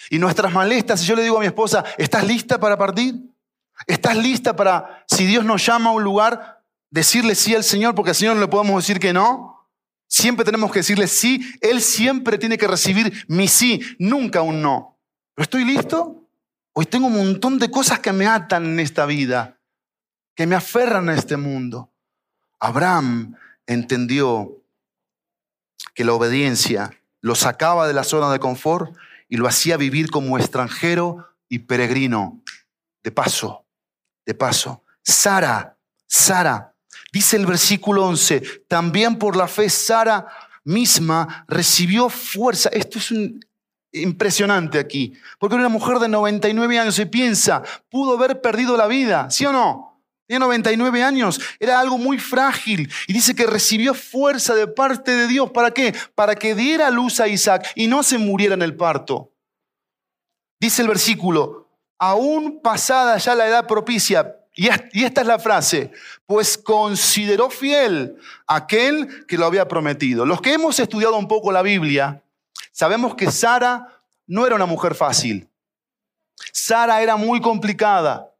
[0.10, 3.31] Y nuestras malestas, si yo le digo a mi esposa, ¿estás lista para partir?
[3.88, 7.96] ¿Estás lista para, si Dios nos llama a un lugar, decirle sí al Señor?
[7.96, 9.70] Porque al Señor no le podemos decir que no.
[10.08, 11.42] Siempre tenemos que decirle sí.
[11.62, 15.00] Él siempre tiene que recibir mi sí, nunca un no.
[15.34, 16.28] ¿Pero estoy listo?
[16.74, 19.60] Hoy tengo un montón de cosas que me atan en esta vida,
[20.36, 21.92] que me aferran a este mundo.
[22.60, 24.64] Abraham entendió
[25.94, 28.96] que la obediencia lo sacaba de la zona de confort
[29.28, 32.42] y lo hacía vivir como extranjero y peregrino.
[33.04, 33.61] De paso,
[34.26, 34.84] de paso.
[35.04, 36.76] Sara, Sara,
[37.12, 40.28] dice el versículo 11, también por la fe Sara
[40.64, 42.70] misma recibió fuerza.
[42.70, 43.14] Esto es
[43.94, 49.30] impresionante aquí, porque una mujer de 99 años se piensa, pudo haber perdido la vida,
[49.30, 49.92] ¿sí o no?
[50.32, 52.90] Tenía 99 años, era algo muy frágil.
[53.06, 55.52] Y dice que recibió fuerza de parte de Dios.
[55.52, 55.94] ¿Para qué?
[56.16, 59.34] Para que diera luz a Isaac y no se muriera en el parto.
[60.58, 61.61] Dice el versículo,
[62.02, 65.92] aún pasada ya la edad propicia, y esta es la frase,
[66.26, 70.26] pues consideró fiel aquel que lo había prometido.
[70.26, 72.24] Los que hemos estudiado un poco la Biblia,
[72.72, 75.48] sabemos que Sara no era una mujer fácil.
[76.52, 78.34] Sara era muy complicada.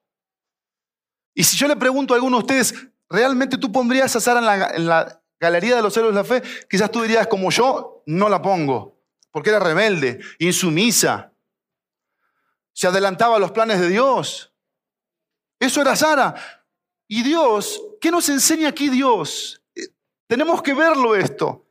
[1.36, 2.76] Y si yo le pregunto a alguno de ustedes,
[3.10, 6.42] ¿realmente tú pondrías a Sara en la, galería de los héroes de la fe?
[6.68, 8.98] Quizás tú dirías, como yo, no la pongo,
[9.32, 11.31] porque era rebelde, insumisa,
[12.74, 14.52] se adelantaba a los planes de Dios.
[15.60, 16.36] Eso era Sara.
[17.08, 19.62] Y Dios, ¿qué nos enseña aquí Dios?
[19.76, 19.88] Eh,
[20.28, 21.66] tenemos que verlo esto,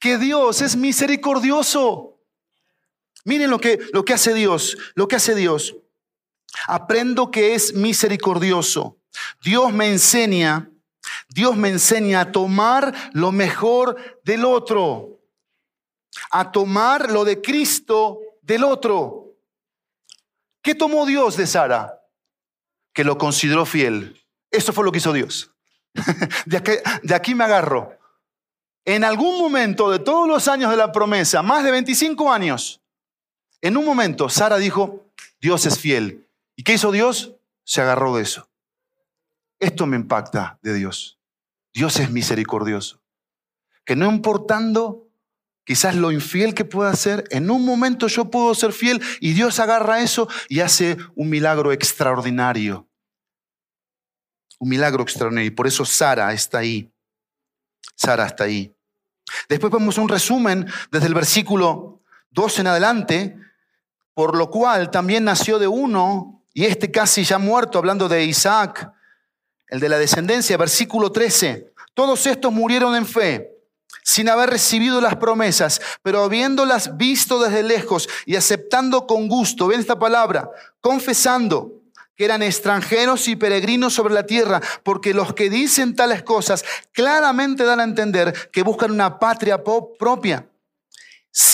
[0.00, 2.18] que Dios es misericordioso.
[3.24, 5.76] Miren lo que, lo que hace Dios, lo que hace Dios.
[6.66, 8.98] Aprendo que es misericordioso.
[9.42, 10.70] Dios me enseña,
[11.28, 15.20] Dios me enseña a tomar lo mejor del otro,
[16.30, 19.25] a tomar lo de Cristo del otro.
[20.66, 22.02] ¿Qué tomó Dios de Sara?
[22.92, 24.20] Que lo consideró fiel.
[24.50, 25.52] Eso fue lo que hizo Dios.
[26.44, 27.96] De aquí, me agarro.
[28.84, 32.82] En algún momento de todos los años de la promesa, más de 25 años,
[33.60, 35.04] en un momento Sara dijo,
[35.40, 36.28] Dios es fiel.
[36.56, 37.36] ¿Y qué hizo Dios?
[37.62, 38.48] Se agarró de eso.
[39.60, 41.20] Esto me impacta de Dios.
[41.72, 43.00] Dios es misericordioso.
[43.84, 45.05] Que no importando
[45.66, 49.58] quizás lo infiel que pueda ser, en un momento yo puedo ser fiel y Dios
[49.58, 52.88] agarra eso y hace un milagro extraordinario.
[54.58, 55.48] Un milagro extraordinario.
[55.48, 56.90] Y por eso Sara está ahí.
[57.96, 58.72] Sara está ahí.
[59.48, 62.00] Después vemos un resumen desde el versículo
[62.30, 63.36] 12 en adelante,
[64.14, 68.92] por lo cual también nació de uno, y este casi ya muerto, hablando de Isaac,
[69.66, 71.72] el de la descendencia, versículo 13.
[71.92, 73.55] Todos estos murieron en fe,
[74.06, 79.80] sin haber recibido las promesas, pero habiéndolas visto desde lejos y aceptando con gusto, ven
[79.80, 80.48] esta palabra,
[80.80, 81.82] confesando
[82.14, 87.64] que eran extranjeros y peregrinos sobre la tierra, porque los que dicen tales cosas claramente
[87.64, 90.48] dan a entender que buscan una patria propia.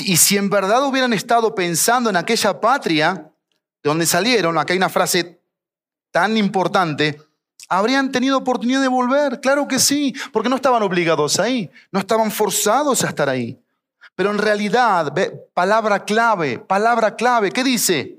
[0.01, 3.33] Y si en verdad hubieran estado pensando en aquella patria
[3.83, 5.41] de donde salieron, acá hay una frase
[6.11, 7.19] tan importante,
[7.73, 9.41] habrían tenido oportunidad de volver.
[9.41, 13.59] Claro que sí, porque no estaban obligados ahí, no estaban forzados a estar ahí.
[14.15, 15.11] Pero en realidad,
[15.55, 18.19] palabra clave, palabra clave, ¿qué dice?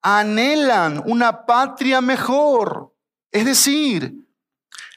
[0.00, 2.92] Anhelan una patria mejor,
[3.32, 4.14] es decir,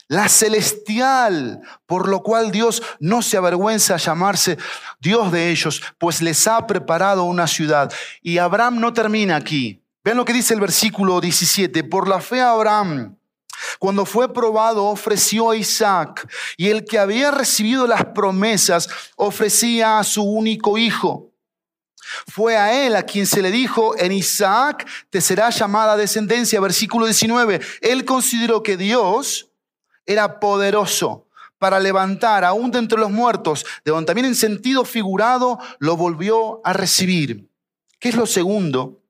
[0.07, 4.59] la celestial, por lo cual Dios no se avergüenza a llamarse
[4.99, 7.91] Dios de ellos, pues les ha preparado una ciudad.
[8.22, 9.82] Y Abraham no termina aquí.
[10.03, 11.84] Vean lo que dice el versículo 17.
[11.86, 13.18] Por la fe Abraham,
[13.86, 16.27] cuando fue probado, ofreció a Isaac
[16.57, 21.31] y el que había recibido las promesas ofrecía a su único hijo.
[22.27, 26.59] Fue a él a quien se le dijo, en Isaac te será llamada descendencia.
[26.59, 27.61] Versículo 19.
[27.81, 29.51] Él consideró que Dios
[30.07, 31.27] era poderoso
[31.59, 36.59] para levantar aún de entre los muertos, de donde también en sentido figurado lo volvió
[36.65, 37.51] a recibir.
[37.99, 39.03] ¿Qué es lo segundo?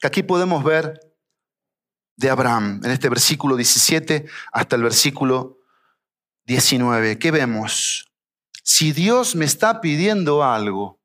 [0.00, 1.07] Que aquí podemos ver
[2.18, 5.60] de Abraham, en este versículo 17 hasta el versículo
[6.46, 7.16] 19.
[7.18, 8.10] ¿Qué vemos?
[8.64, 11.00] Si Dios me está pidiendo algo,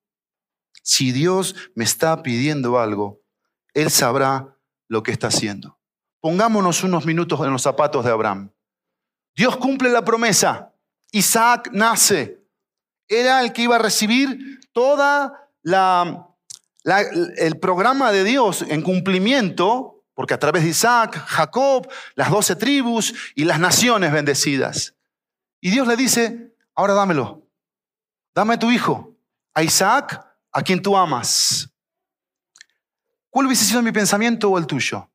[0.82, 3.22] si Dios me está pidiendo algo,
[3.76, 4.58] Él sabrá
[4.88, 5.80] lo que está haciendo.
[6.20, 8.52] Pongámonos unos minutos en los zapatos de Abraham.
[9.36, 10.74] Dios cumple la promesa.
[11.12, 12.44] Isaac nace.
[13.08, 15.48] Era el que iba a recibir toda
[17.38, 23.14] el programa de Dios en cumplimiento porque a través de Isaac, Jacob, las doce tribus
[23.36, 24.96] y las naciones bendecidas.
[25.60, 27.48] Y Dios le dice, ahora dámelo.
[28.36, 29.16] Dame a tu hijo,
[29.54, 31.70] a Isaac, a quien tú amas.
[33.30, 35.10] ¿Cuál hubiese sido mi pensamiento o el tuyo?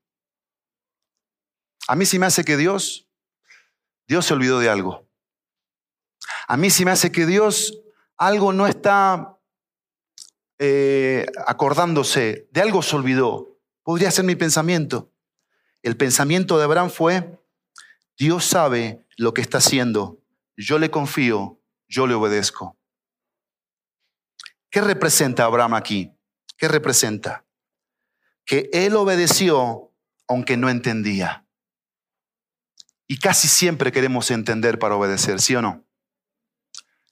[1.86, 3.08] A mí sí me hace que Dios,
[4.06, 5.08] Dios se olvidó de algo.
[6.46, 7.80] A mí sí me hace que Dios
[8.16, 9.38] algo no está
[10.58, 13.47] eh, acordándose, de algo se olvidó.
[13.88, 15.14] Podría ser mi pensamiento.
[15.82, 17.40] El pensamiento de Abraham fue,
[18.18, 20.22] Dios sabe lo que está haciendo,
[20.58, 22.78] yo le confío, yo le obedezco.
[24.68, 26.12] ¿Qué representa Abraham aquí?
[26.58, 27.46] ¿Qué representa?
[28.44, 29.94] Que él obedeció
[30.26, 31.48] aunque no entendía.
[33.06, 35.88] Y casi siempre queremos entender para obedecer, ¿sí o no?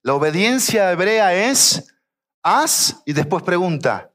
[0.03, 1.97] La obediencia hebrea es
[2.43, 4.13] haz y después pregunta.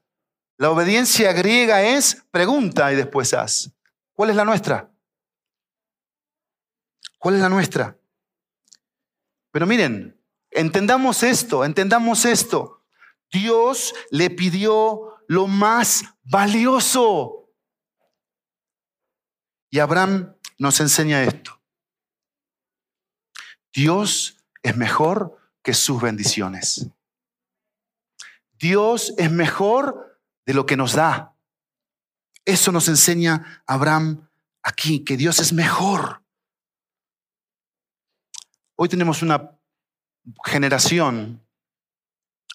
[0.62, 3.72] La obediencia griega es pregunta y después haz.
[4.12, 4.88] ¿Cuál es la nuestra?
[7.18, 7.98] ¿Cuál es la nuestra?
[9.50, 10.16] Pero miren,
[10.52, 12.84] entendamos esto, entendamos esto.
[13.32, 17.52] Dios le pidió lo más valioso.
[19.68, 21.60] Y Abraham nos enseña esto.
[23.72, 26.86] Dios es mejor que sus bendiciones.
[28.52, 30.11] Dios es mejor
[30.46, 31.36] de lo que nos da.
[32.44, 34.28] Eso nos enseña Abraham
[34.62, 36.24] aquí, que Dios es mejor.
[38.76, 39.58] Hoy tenemos una
[40.44, 41.46] generación,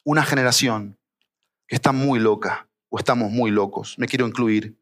[0.03, 0.99] una generación
[1.67, 4.79] que está muy loca, o estamos muy locos, me quiero incluir,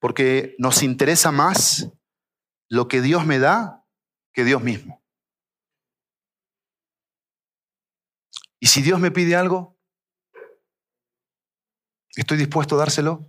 [0.00, 1.88] porque nos interesa más
[2.68, 3.86] lo que Dios me da
[4.32, 5.02] que Dios mismo.
[8.58, 9.71] Y si Dios me pide algo,
[12.16, 13.28] ¿estoy dispuesto a dárselo?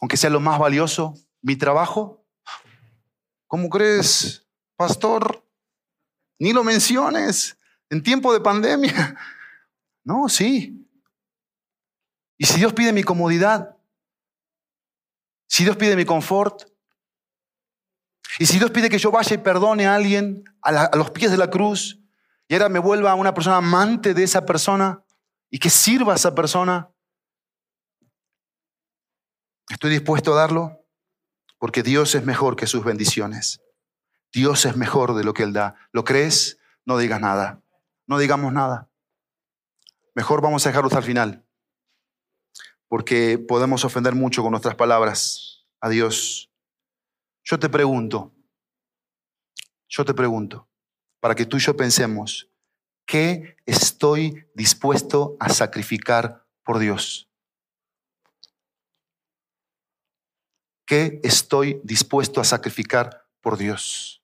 [0.00, 2.24] Aunque sea lo más valioso, mi trabajo.
[3.46, 4.46] ¿Cómo crees,
[4.76, 5.46] pastor?
[6.38, 7.58] Ni lo menciones
[7.90, 9.16] en tiempo de pandemia.
[10.06, 10.86] No, sí.
[12.36, 13.74] Y si Dios pide mi comodidad,
[15.46, 16.64] si Dios pide mi confort,
[18.38, 21.36] y si Dios pide que yo vaya y perdone a alguien a, los pies de
[21.36, 22.00] la cruz
[22.48, 25.02] y ahora me vuelva una persona amante de esa persona
[25.50, 26.90] y que sirva a esa persona,
[29.70, 30.84] ¿estoy dispuesto a darlo?
[31.58, 33.60] Porque Dios es mejor que sus bendiciones.
[34.32, 35.76] Dios es mejor de lo que Él da.
[35.92, 36.58] ¿Lo crees?
[36.84, 37.62] No digas nada.
[38.06, 38.90] No digamos nada.
[40.14, 41.46] Mejor vamos a dejarlo hasta el final.
[42.88, 46.50] Porque podemos ofender mucho con nuestras palabras a Dios.
[47.42, 48.34] Yo te pregunto,
[49.88, 50.68] yo te pregunto,
[51.20, 52.50] para que tú y yo pensemos,
[53.06, 57.30] ¿qué estoy dispuesto a sacrificar por Dios?
[60.86, 64.22] ¿Qué estoy dispuesto a sacrificar por Dios?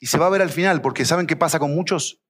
[0.00, 2.20] Y se va a ver al final, porque ¿saben qué pasa con muchos?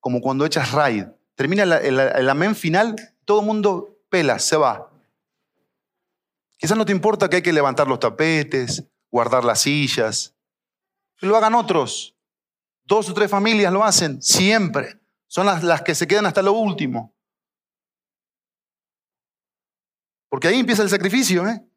[0.00, 1.04] Como cuando echas raid.
[1.34, 4.90] Termina el, el amén final, todo el mundo pela, se va.
[6.56, 10.34] Quizás no te importa que hay que levantar los tapetes, guardar las sillas.
[11.20, 12.16] Lo hagan otros.
[12.84, 14.98] Dos o tres familias lo hacen siempre.
[15.28, 17.14] Son las, las que se quedan hasta lo último.
[20.28, 21.67] Porque ahí empieza el sacrificio, ¿eh?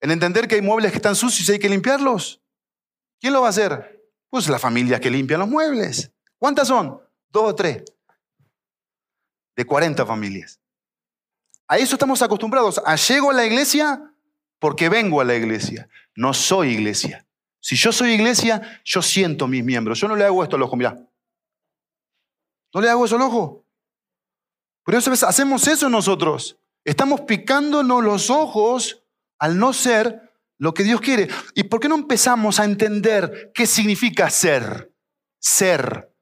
[0.00, 2.40] En entender que hay muebles que están sucios y hay que limpiarlos.
[3.20, 4.02] ¿Quién lo va a hacer?
[4.30, 6.12] Pues la familia que limpia los muebles.
[6.38, 7.00] ¿Cuántas son?
[7.28, 7.84] Dos o tres.
[9.54, 10.58] De 40 familias.
[11.68, 12.80] A eso estamos acostumbrados.
[13.08, 14.12] Llego a la iglesia
[14.58, 15.88] porque vengo a la iglesia.
[16.14, 17.26] No soy iglesia.
[17.60, 20.00] Si yo soy iglesia, yo siento mis miembros.
[20.00, 20.98] Yo no le hago esto al ojo, mirá.
[22.72, 23.64] No le hago eso al ojo.
[24.84, 26.58] Pero eso hacemos eso nosotros.
[26.84, 28.99] Estamos picándonos los ojos
[29.40, 31.28] al no ser lo que Dios quiere.
[31.54, 34.92] ¿Y por qué no empezamos a entender qué significa ser?
[35.40, 36.12] Ser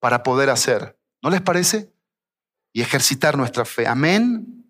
[0.00, 0.98] para poder hacer.
[1.22, 1.90] ¿No les parece?
[2.72, 3.86] Y ejercitar nuestra fe.
[3.86, 4.68] Amén.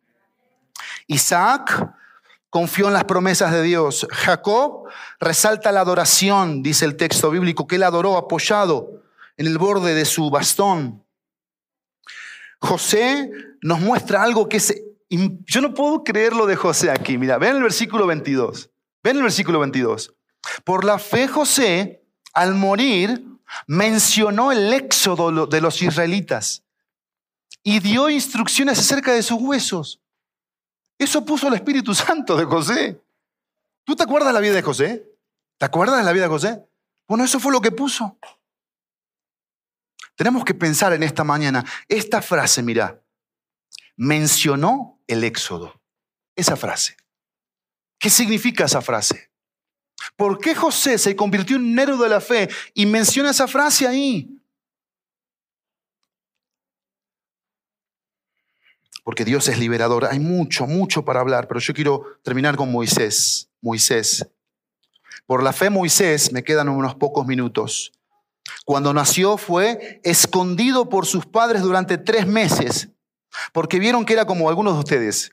[1.06, 1.90] Isaac
[2.50, 4.06] confió en las promesas de Dios.
[4.10, 9.02] Jacob resalta la adoración, dice el texto bíblico, que él adoró apoyado
[9.38, 11.02] en el borde de su bastón.
[12.60, 13.30] José
[13.62, 14.74] nos muestra algo que es...
[15.10, 17.16] Yo no puedo creerlo de José aquí.
[17.16, 18.70] Mira, ven el versículo 22.
[19.02, 20.14] Ven el versículo 22.
[20.64, 22.04] Por la fe José,
[22.34, 23.24] al morir,
[23.66, 26.64] mencionó el éxodo de los israelitas
[27.62, 30.00] y dio instrucciones acerca de sus huesos.
[30.98, 33.00] Eso puso el Espíritu Santo de José.
[33.84, 35.06] ¿Tú te acuerdas de la vida de José?
[35.56, 36.68] ¿Te acuerdas de la vida de José?
[37.06, 38.18] Bueno, eso fue lo que puso.
[40.14, 43.00] Tenemos que pensar en esta mañana, esta frase, mira,
[43.98, 45.78] mencionó el éxodo.
[46.34, 46.96] Esa frase.
[47.98, 49.30] ¿Qué significa esa frase?
[50.16, 52.48] ¿Por qué José se convirtió en un héroe de la fe?
[52.72, 54.40] Y menciona esa frase ahí.
[59.02, 60.04] Porque Dios es liberador.
[60.04, 63.50] Hay mucho, mucho para hablar, pero yo quiero terminar con Moisés.
[63.60, 64.24] Moisés.
[65.26, 67.92] Por la fe Moisés, me quedan unos pocos minutos.
[68.64, 72.90] Cuando nació fue escondido por sus padres durante tres meses,
[73.52, 75.32] porque vieron que era como algunos de ustedes,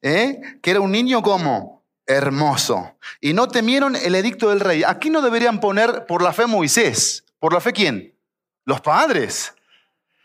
[0.00, 0.40] ¿eh?
[0.62, 2.96] que era un niño como hermoso.
[3.20, 4.82] Y no temieron el edicto del rey.
[4.84, 7.24] Aquí no deberían poner por la fe Moisés.
[7.38, 8.16] ¿Por la fe quién?
[8.64, 9.54] Los padres.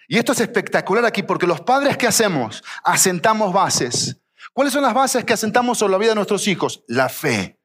[0.07, 2.63] Y esto es espectacular aquí porque los padres, ¿qué hacemos?
[2.83, 4.17] Asentamos bases.
[4.53, 6.83] ¿Cuáles son las bases que asentamos sobre la vida de nuestros hijos?
[6.87, 7.59] La fe.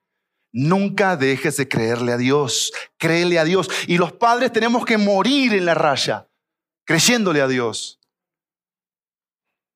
[0.53, 2.73] Nunca dejes de creerle a Dios.
[2.99, 3.71] Créele a Dios.
[3.87, 6.29] Y los padres tenemos que morir en la raya,
[6.85, 8.01] creyéndole a Dios.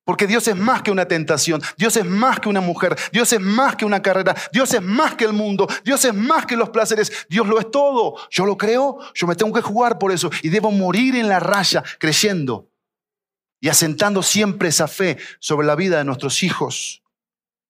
[0.07, 3.41] Porque Dios es más que una tentación, Dios es más que una mujer, Dios es
[3.41, 6.71] más que una carrera, Dios es más que el mundo, Dios es más que los
[6.71, 8.15] placeres, Dios lo es todo.
[8.31, 11.41] Yo lo creo, yo me tengo que jugar por eso y debo morir en la
[11.41, 12.71] raya creyendo
[13.61, 17.03] y asentando siempre esa fe sobre la vida de nuestros hijos,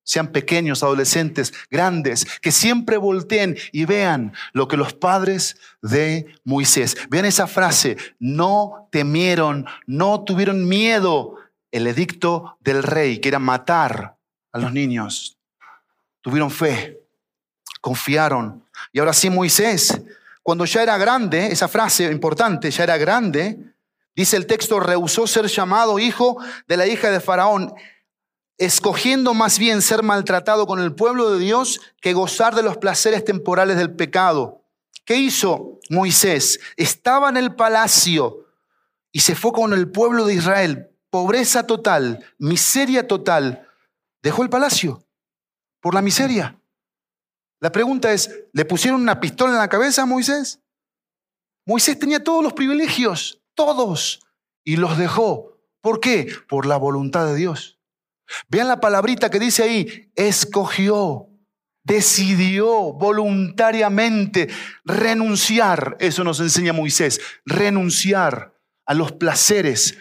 [0.03, 6.99] sean pequeños, adolescentes, grandes, que siempre volteen y vean lo que los padres de Moisés.
[7.09, 11.37] Vean esa frase, no temieron, no tuvieron miedo
[11.71, 14.17] el edicto del rey, que era matar
[14.53, 15.39] a los niños.
[16.21, 17.01] Tuvieron fe,
[17.81, 18.65] confiaron.
[18.93, 20.01] Y ahora sí Moisés,
[20.43, 23.59] cuando ya era grande, esa frase importante, ya era grande,
[24.15, 27.75] dice el texto, rehusó ser llamado hijo de la hija de Faraón,
[28.59, 33.25] escogiendo más bien ser maltratado con el pueblo de Dios que gozar de los placeres
[33.25, 34.63] temporales del pecado.
[35.05, 36.59] ¿Qué hizo Moisés?
[36.77, 38.47] Estaba en el palacio
[39.13, 43.69] y se fue con el pueblo de Israel pobreza total, miseria total,
[44.23, 45.05] dejó el palacio
[45.81, 46.59] por la miseria.
[47.61, 50.61] La pregunta es, ¿le pusieron una pistola en la cabeza a Moisés?
[51.65, 54.21] Moisés tenía todos los privilegios, todos,
[54.65, 55.59] y los dejó.
[55.81, 56.29] ¿Por qué?
[56.49, 57.79] Por la voluntad de Dios.
[58.49, 61.29] Vean la palabrita que dice ahí, escogió,
[61.85, 64.49] decidió voluntariamente
[64.85, 65.97] renunciar.
[66.01, 68.55] Eso nos enseña Moisés, renunciar
[68.85, 69.97] a los placeres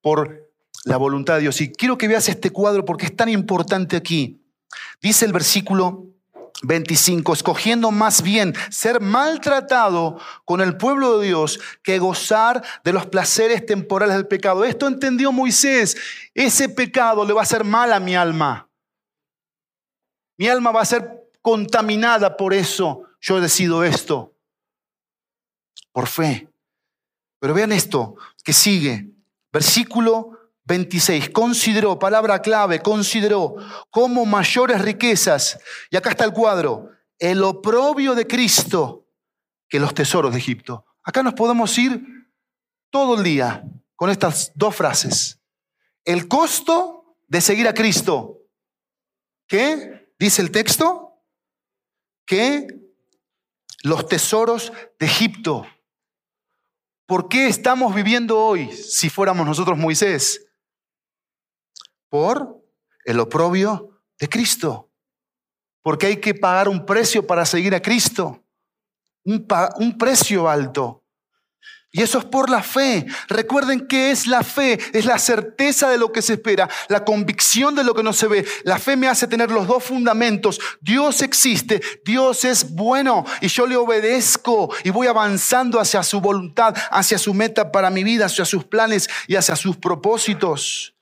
[0.00, 0.50] por
[0.84, 1.60] la voluntad de Dios.
[1.60, 4.40] Y quiero que veas este cuadro porque es tan importante aquí.
[5.00, 6.06] Dice el versículo
[6.62, 13.06] 25, escogiendo más bien ser maltratado con el pueblo de Dios que gozar de los
[13.06, 14.64] placeres temporales del pecado.
[14.64, 15.96] Esto entendió Moisés.
[16.34, 18.68] Ese pecado le va a hacer mal a mi alma.
[20.36, 23.04] Mi alma va a ser contaminada por eso.
[23.20, 24.34] Yo decido esto.
[25.92, 26.48] Por fe.
[27.38, 29.10] Pero vean esto que sigue.
[29.52, 33.56] Versículo 26, consideró, palabra clave, consideró
[33.90, 35.58] como mayores riquezas,
[35.90, 39.08] y acá está el cuadro, el oprobio de Cristo
[39.68, 40.84] que los tesoros de Egipto.
[41.02, 42.02] Acá nos podemos ir
[42.90, 43.64] todo el día
[43.96, 45.40] con estas dos frases.
[46.04, 48.38] El costo de seguir a Cristo.
[49.46, 50.12] ¿Qué?
[50.18, 51.22] Dice el texto
[52.26, 52.66] que
[53.82, 55.66] los tesoros de Egipto.
[57.10, 60.46] ¿Por qué estamos viviendo hoy si fuéramos nosotros Moisés?
[62.08, 62.62] por
[63.04, 64.92] el oprobio de Cristo.
[65.82, 68.44] Porque hay que pagar un precio para seguir a Cristo.
[69.24, 69.44] Un,
[69.80, 71.04] un, precio alto.
[71.92, 73.04] Y eso es por la fe.
[73.28, 77.74] Recuerden que es la fe, es la certeza de lo que se espera, la convicción
[77.74, 78.46] de lo que no se ve.
[78.62, 80.60] La fe me hace tener los dos fundamentos.
[80.80, 86.76] Dios existe, Dios es bueno y yo le obedezco y voy avanzando hacia su voluntad,
[86.92, 90.94] hacia su meta para mi vida, hacia sus planes y hacia sus propósitos.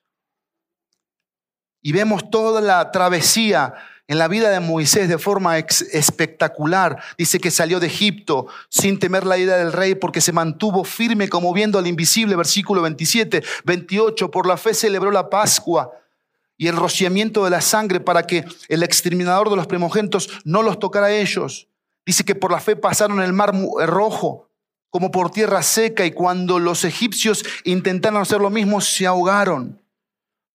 [1.83, 3.75] Y vemos toda la travesía
[4.09, 7.01] en la vida de Moisés de forma espectacular.
[7.17, 11.29] Dice que salió de Egipto sin temer la ira del rey porque se mantuvo firme
[11.29, 15.93] como viendo al invisible, versículo 27, 28, por la fe celebró la Pascua
[16.57, 20.79] y el rociamiento de la sangre para que el exterminador de los primogénitos no los
[20.79, 21.69] tocara a ellos.
[22.05, 23.55] Dice que por la fe pasaron el mar
[23.87, 24.49] rojo
[24.89, 29.79] como por tierra seca y cuando los egipcios intentaron hacer lo mismo se ahogaron.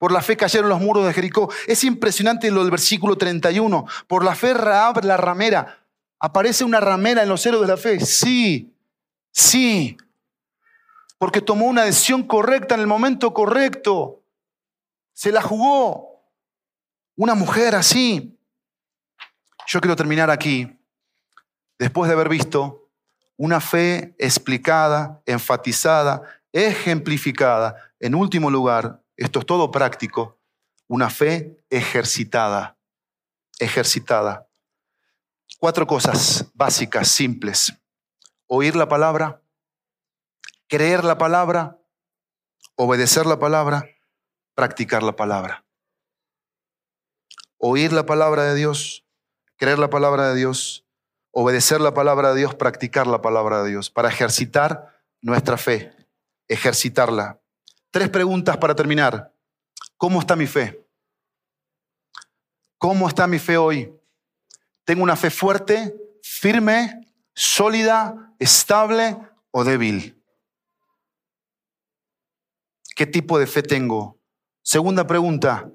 [0.03, 1.49] Por la fe cayeron los muros de Jericó.
[1.65, 3.85] Es impresionante lo del versículo 31.
[4.05, 5.79] Por la fe Raab la ramera.
[6.19, 8.01] ¿Aparece una ramera en los ceros de la fe?
[8.01, 8.75] Sí,
[9.31, 9.95] sí.
[11.17, 14.21] Porque tomó una decisión correcta en el momento correcto.
[15.13, 16.21] Se la jugó.
[17.15, 18.37] Una mujer así.
[19.67, 20.77] Yo quiero terminar aquí,
[21.79, 22.89] después de haber visto
[23.37, 27.77] una fe explicada, enfatizada, ejemplificada.
[28.01, 30.39] En último lugar, esto es todo práctico,
[30.87, 32.77] una fe ejercitada,
[33.59, 34.49] ejercitada.
[35.59, 37.73] Cuatro cosas básicas, simples.
[38.47, 39.41] Oír la palabra,
[40.67, 41.79] creer la palabra,
[42.75, 43.85] obedecer la palabra,
[44.55, 45.65] practicar la palabra.
[47.57, 49.05] Oír la palabra de Dios,
[49.55, 50.85] creer la palabra de Dios,
[51.31, 55.95] obedecer la palabra de Dios, practicar la palabra de Dios, para ejercitar nuestra fe,
[56.47, 57.42] ejercitarla.
[57.93, 59.31] Tres preguntas para terminar.
[59.97, 60.83] ¿Cómo está mi fe?
[62.79, 63.93] ¿Cómo está mi fe hoy?
[64.83, 69.15] ¿Tengo una fe fuerte, firme, sólida, estable
[69.51, 70.19] o débil?
[72.95, 74.19] ¿Qué tipo de fe tengo?
[74.63, 75.69] Segunda pregunta,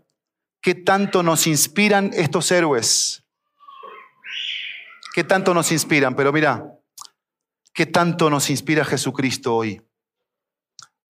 [0.60, 3.22] ¿qué tanto nos inspiran estos héroes?
[5.14, 6.16] ¿Qué tanto nos inspiran?
[6.16, 6.68] Pero mira,
[7.72, 9.87] ¿qué tanto nos inspira Jesucristo hoy?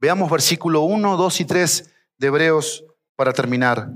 [0.00, 2.84] Veamos versículo 1, 2 y 3 de Hebreos
[3.16, 3.88] para terminar.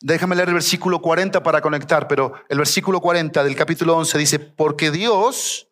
[0.00, 4.38] Déjame leer el versículo 40 para conectar, pero el versículo 40 del capítulo 11 dice,
[4.38, 5.68] porque Dios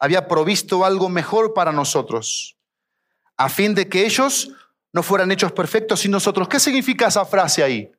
[0.00, 2.56] había provisto algo mejor para nosotros,
[3.36, 4.50] a fin de que ellos
[4.92, 6.48] no fueran hechos perfectos sin nosotros.
[6.48, 7.92] ¿Qué significa esa frase ahí?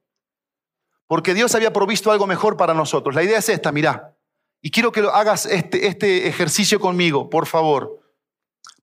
[1.07, 3.15] Porque Dios había provisto algo mejor para nosotros.
[3.15, 4.13] La idea es esta, mirá.
[4.61, 8.04] Y quiero que lo hagas este, este ejercicio conmigo, por favor.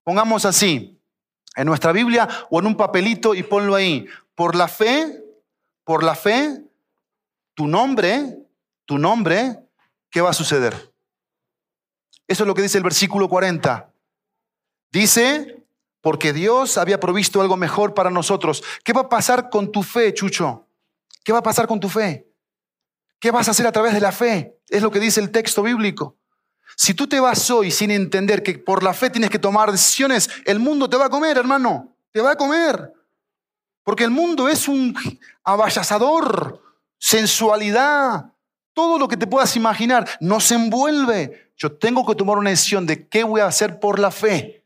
[0.03, 0.99] Pongamos así,
[1.55, 4.05] en nuestra Biblia o en un papelito y ponlo ahí.
[4.35, 5.23] Por la fe,
[5.83, 6.63] por la fe,
[7.53, 8.39] tu nombre,
[8.85, 9.59] tu nombre,
[10.09, 10.93] ¿qué va a suceder?
[12.27, 13.93] Eso es lo que dice el versículo 40.
[14.91, 15.63] Dice,
[16.01, 18.63] porque Dios había provisto algo mejor para nosotros.
[18.83, 20.67] ¿Qué va a pasar con tu fe, Chucho?
[21.23, 22.27] ¿Qué va a pasar con tu fe?
[23.19, 24.59] ¿Qué vas a hacer a través de la fe?
[24.67, 26.17] Es lo que dice el texto bíblico.
[26.75, 30.29] Si tú te vas hoy sin entender que por la fe tienes que tomar decisiones,
[30.45, 31.95] el mundo te va a comer, hermano.
[32.11, 32.93] Te va a comer.
[33.83, 34.95] Porque el mundo es un
[35.43, 36.61] abayazador,
[36.97, 38.33] sensualidad,
[38.73, 41.51] todo lo que te puedas imaginar, nos envuelve.
[41.55, 44.65] Yo tengo que tomar una decisión de qué voy a hacer por la fe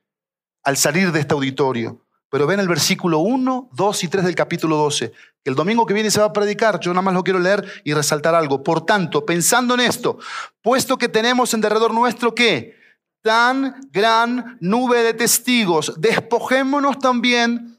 [0.64, 2.02] al salir de este auditorio.
[2.30, 5.12] Pero ven el versículo 1, 2 y 3 del capítulo 12.
[5.44, 6.80] Que el domingo que viene se va a predicar.
[6.80, 8.64] Yo nada más lo quiero leer y resaltar algo.
[8.64, 10.18] Por tanto, pensando en esto,
[10.62, 12.76] puesto que tenemos en derredor nuestro que
[13.22, 17.77] tan gran nube de testigos, despojémonos también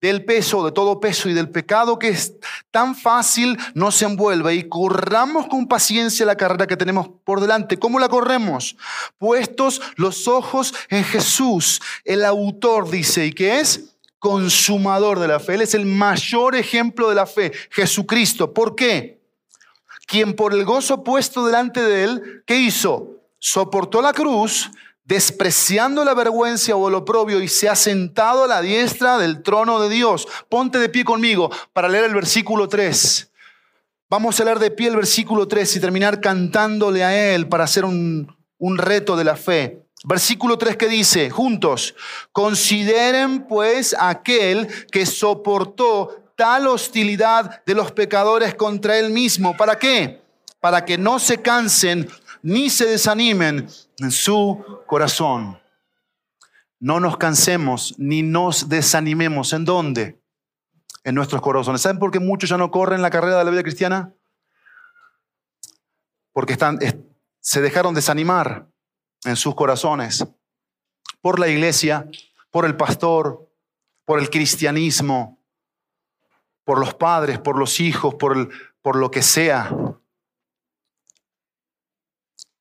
[0.00, 2.34] del peso, de todo peso y del pecado que es
[2.70, 7.78] tan fácil nos envuelve y corramos con paciencia la carrera que tenemos por delante.
[7.78, 8.76] ¿Cómo la corremos?
[9.18, 13.96] Puestos los ojos en Jesús, el autor dice, ¿y qué es?
[14.18, 15.54] Consumador de la fe.
[15.54, 18.52] Él es el mayor ejemplo de la fe, Jesucristo.
[18.52, 19.20] ¿Por qué?
[20.06, 23.16] Quien por el gozo puesto delante de él, ¿qué hizo?
[23.38, 24.70] Soportó la cruz,
[25.08, 29.80] despreciando la vergüenza o el oprobio y se ha sentado a la diestra del trono
[29.80, 30.28] de Dios.
[30.50, 33.32] Ponte de pie conmigo para leer el versículo 3.
[34.10, 37.86] Vamos a leer de pie el versículo 3 y terminar cantándole a Él para hacer
[37.86, 39.82] un, un reto de la fe.
[40.04, 41.94] Versículo 3 que dice, juntos,
[42.30, 49.56] consideren pues aquel que soportó tal hostilidad de los pecadores contra Él mismo.
[49.56, 50.20] ¿Para qué?
[50.60, 52.10] Para que no se cansen
[52.42, 53.68] ni se desanimen
[53.98, 55.58] en su corazón.
[56.80, 59.52] No nos cansemos ni nos desanimemos.
[59.52, 60.20] ¿En dónde?
[61.04, 61.80] En nuestros corazones.
[61.80, 64.12] ¿Saben por qué muchos ya no corren la carrera de la vida cristiana?
[66.32, 66.78] Porque están,
[67.40, 68.68] se dejaron desanimar
[69.24, 70.26] en sus corazones
[71.20, 72.08] por la iglesia,
[72.50, 73.48] por el pastor,
[74.04, 75.38] por el cristianismo,
[76.64, 78.48] por los padres, por los hijos, por, el,
[78.82, 79.70] por lo que sea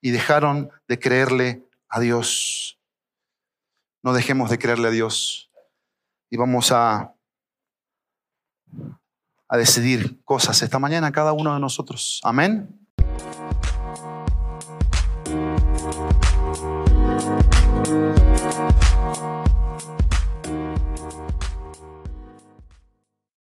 [0.07, 2.79] y dejaron de creerle a Dios.
[4.01, 5.51] No dejemos de creerle a Dios
[6.29, 7.13] y vamos a,
[9.49, 12.21] a decidir cosas esta mañana cada uno de nosotros.
[12.23, 12.76] Amén.